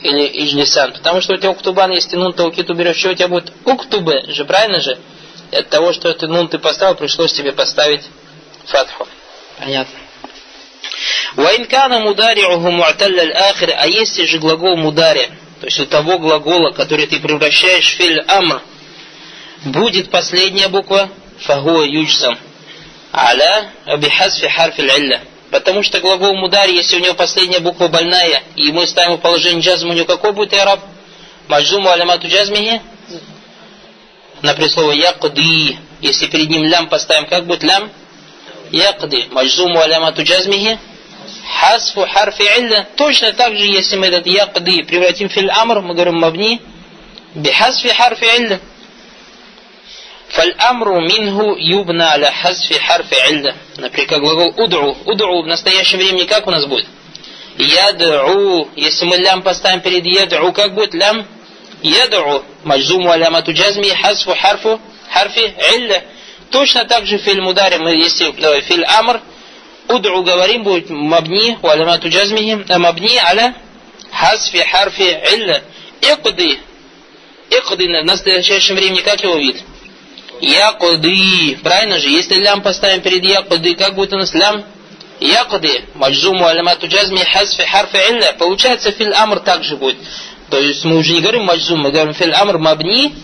[0.00, 0.94] или иджлисан.
[0.94, 4.32] Потому что у тебя уктубан, если ты нун таукид уберешь, что у тебя будет уктубе,
[4.32, 4.98] же правильно же?
[5.52, 8.02] И от того, что это нун ты поставил, пришлось тебе поставить
[8.66, 9.06] фатху.
[9.58, 9.98] Понятно.
[11.34, 15.30] Ваинкана мудариуху му'талля аль-ахир, а если же глагол мудари,
[15.60, 18.62] то есть у того глагола, который ты превращаешь в филь амр,
[19.64, 22.38] будет последняя буква фагуа юджсам.
[23.12, 25.20] Аля бихасфи харфи илля.
[25.50, 29.62] Потому что глагол мудари, если у него последняя буква больная, и мы ставим в положение
[29.62, 30.80] джазма, у него какой будет араб?
[31.48, 32.82] Маджуму алямату джазмихи?
[34.42, 35.78] Например, слово якды.
[36.00, 37.90] Если перед ним лям поставим, как будет лям?
[38.72, 39.26] Якды.
[39.30, 40.78] Маджуму алямату джазмихи?
[41.60, 42.86] Хасфу харфи илля.
[42.96, 46.60] Точно так же, если мы этот якды превратим в филь амр, мы говорим мабни
[47.34, 48.60] بحذف حرف العلة.
[50.28, 53.54] فالأمر منه يبنى على حذف حرف العلة.
[53.76, 54.96] Например, как глагол удру.
[55.06, 56.86] Удру в настоящем времени как у нас будет?
[57.58, 58.68] يدعو.
[58.76, 61.26] Если мы لم поставим перед يدعو, как будет لم?
[61.82, 62.44] يدع.
[62.64, 66.02] مجزوم وعلامة جزمه حذف حرف حرف العلة.
[66.50, 69.20] Точно так же فعل مضارع, мы если давай, فعل أمر,
[69.88, 73.54] ادع говорим, будет مبني، وعلامة جزمه, а مبني على
[74.12, 75.62] حذف حرف العلة.
[76.00, 76.58] اقض.
[77.50, 79.62] اقض в настоящем времени как его вид?
[80.40, 81.58] يقضي.
[81.62, 82.08] Правильно же?
[82.08, 84.64] Если لم поставим перед يقضي, как будет у нас لم?
[85.20, 85.84] يقض.
[85.94, 88.32] مجزوم وعلامة جزمه حذف حرف العلة.
[88.34, 89.96] Получается فعل أمر также будет.
[90.50, 93.14] То есть мы уже не говорим مجزوم, мы говорим فعل أمر مبني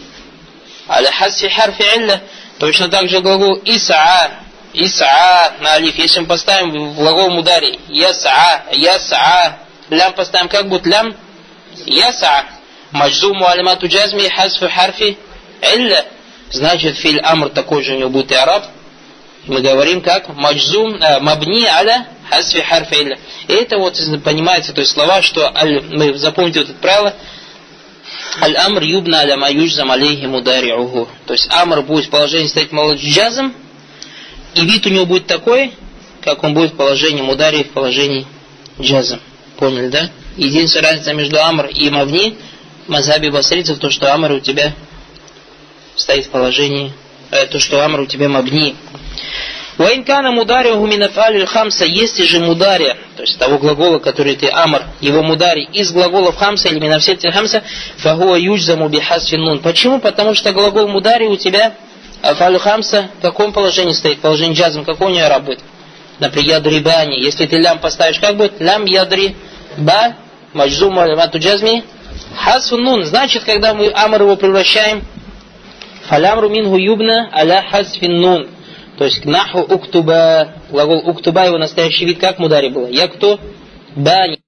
[0.88, 2.22] على حذف حرف العلة.
[2.58, 4.30] Точно так же глагол اسع.
[4.72, 5.96] اسع на ألف.
[5.96, 7.78] Если мы поставим глагол مضارع.
[7.88, 8.64] يسعى.
[8.72, 9.58] يسعى.
[9.90, 11.14] Лям поставим, как будет лям?
[11.86, 12.46] Ясаа.
[12.92, 15.18] Маджзуму алямату джазми хазфи харфи
[15.62, 16.04] илля
[16.52, 18.64] значит филь амр такой же у него будет и араб.
[19.46, 23.18] Мы говорим как маджзум, э, мабни аля хасфи харфа илля.
[23.48, 25.52] И это вот понимается, то есть слова, что
[25.90, 27.14] мы запомните вот это правило,
[28.40, 31.08] аль амр юбна аля маюджзам алейхи мудариуху.
[31.26, 33.54] То есть амр будет в положении стоять джазом,
[34.54, 35.72] и вид у него будет такой,
[36.22, 38.26] как он будет в положении мудари в положении
[38.80, 39.20] джазом.
[39.58, 40.10] Поняли, да?
[40.36, 42.36] Единственная разница между амр и мавни,
[42.88, 44.74] мазаби басрицев, то, что амр у тебя
[45.94, 46.92] стоит в положении
[47.30, 48.74] э, то, что амр у тебя мабни.
[49.78, 55.22] Ваинкана мудариуху минафалю хамса, если же мудари, то есть того глагола, который ты амр, его
[55.22, 57.62] мудари из глаголов хамса или минавсетин хамса,
[57.96, 59.58] фагуа юджзаму бихасфин нун.
[59.60, 59.98] Почему?
[59.98, 61.74] Потому что глагол мудари у тебя,
[62.20, 64.20] афалю хамса, в каком положении стоит?
[64.20, 65.64] Положение джазм, какой у нее работает?
[66.18, 67.18] Например, ядрибани.
[67.20, 68.60] Если ты лям поставишь, как будет?
[68.60, 69.36] Лям ядри
[69.78, 70.16] ба
[70.52, 71.82] маджзум алимату джазми
[72.36, 73.04] хасфун нун.
[73.04, 75.02] Значит, когда мы амр его превращаем,
[76.08, 78.48] фалямру мингу юбна аля хасфин нун.
[79.02, 82.86] То есть наху уктуба, глагол уктуба, его настоящий вид как мудари было?
[82.86, 83.40] Я кто?
[83.96, 84.41] Бани.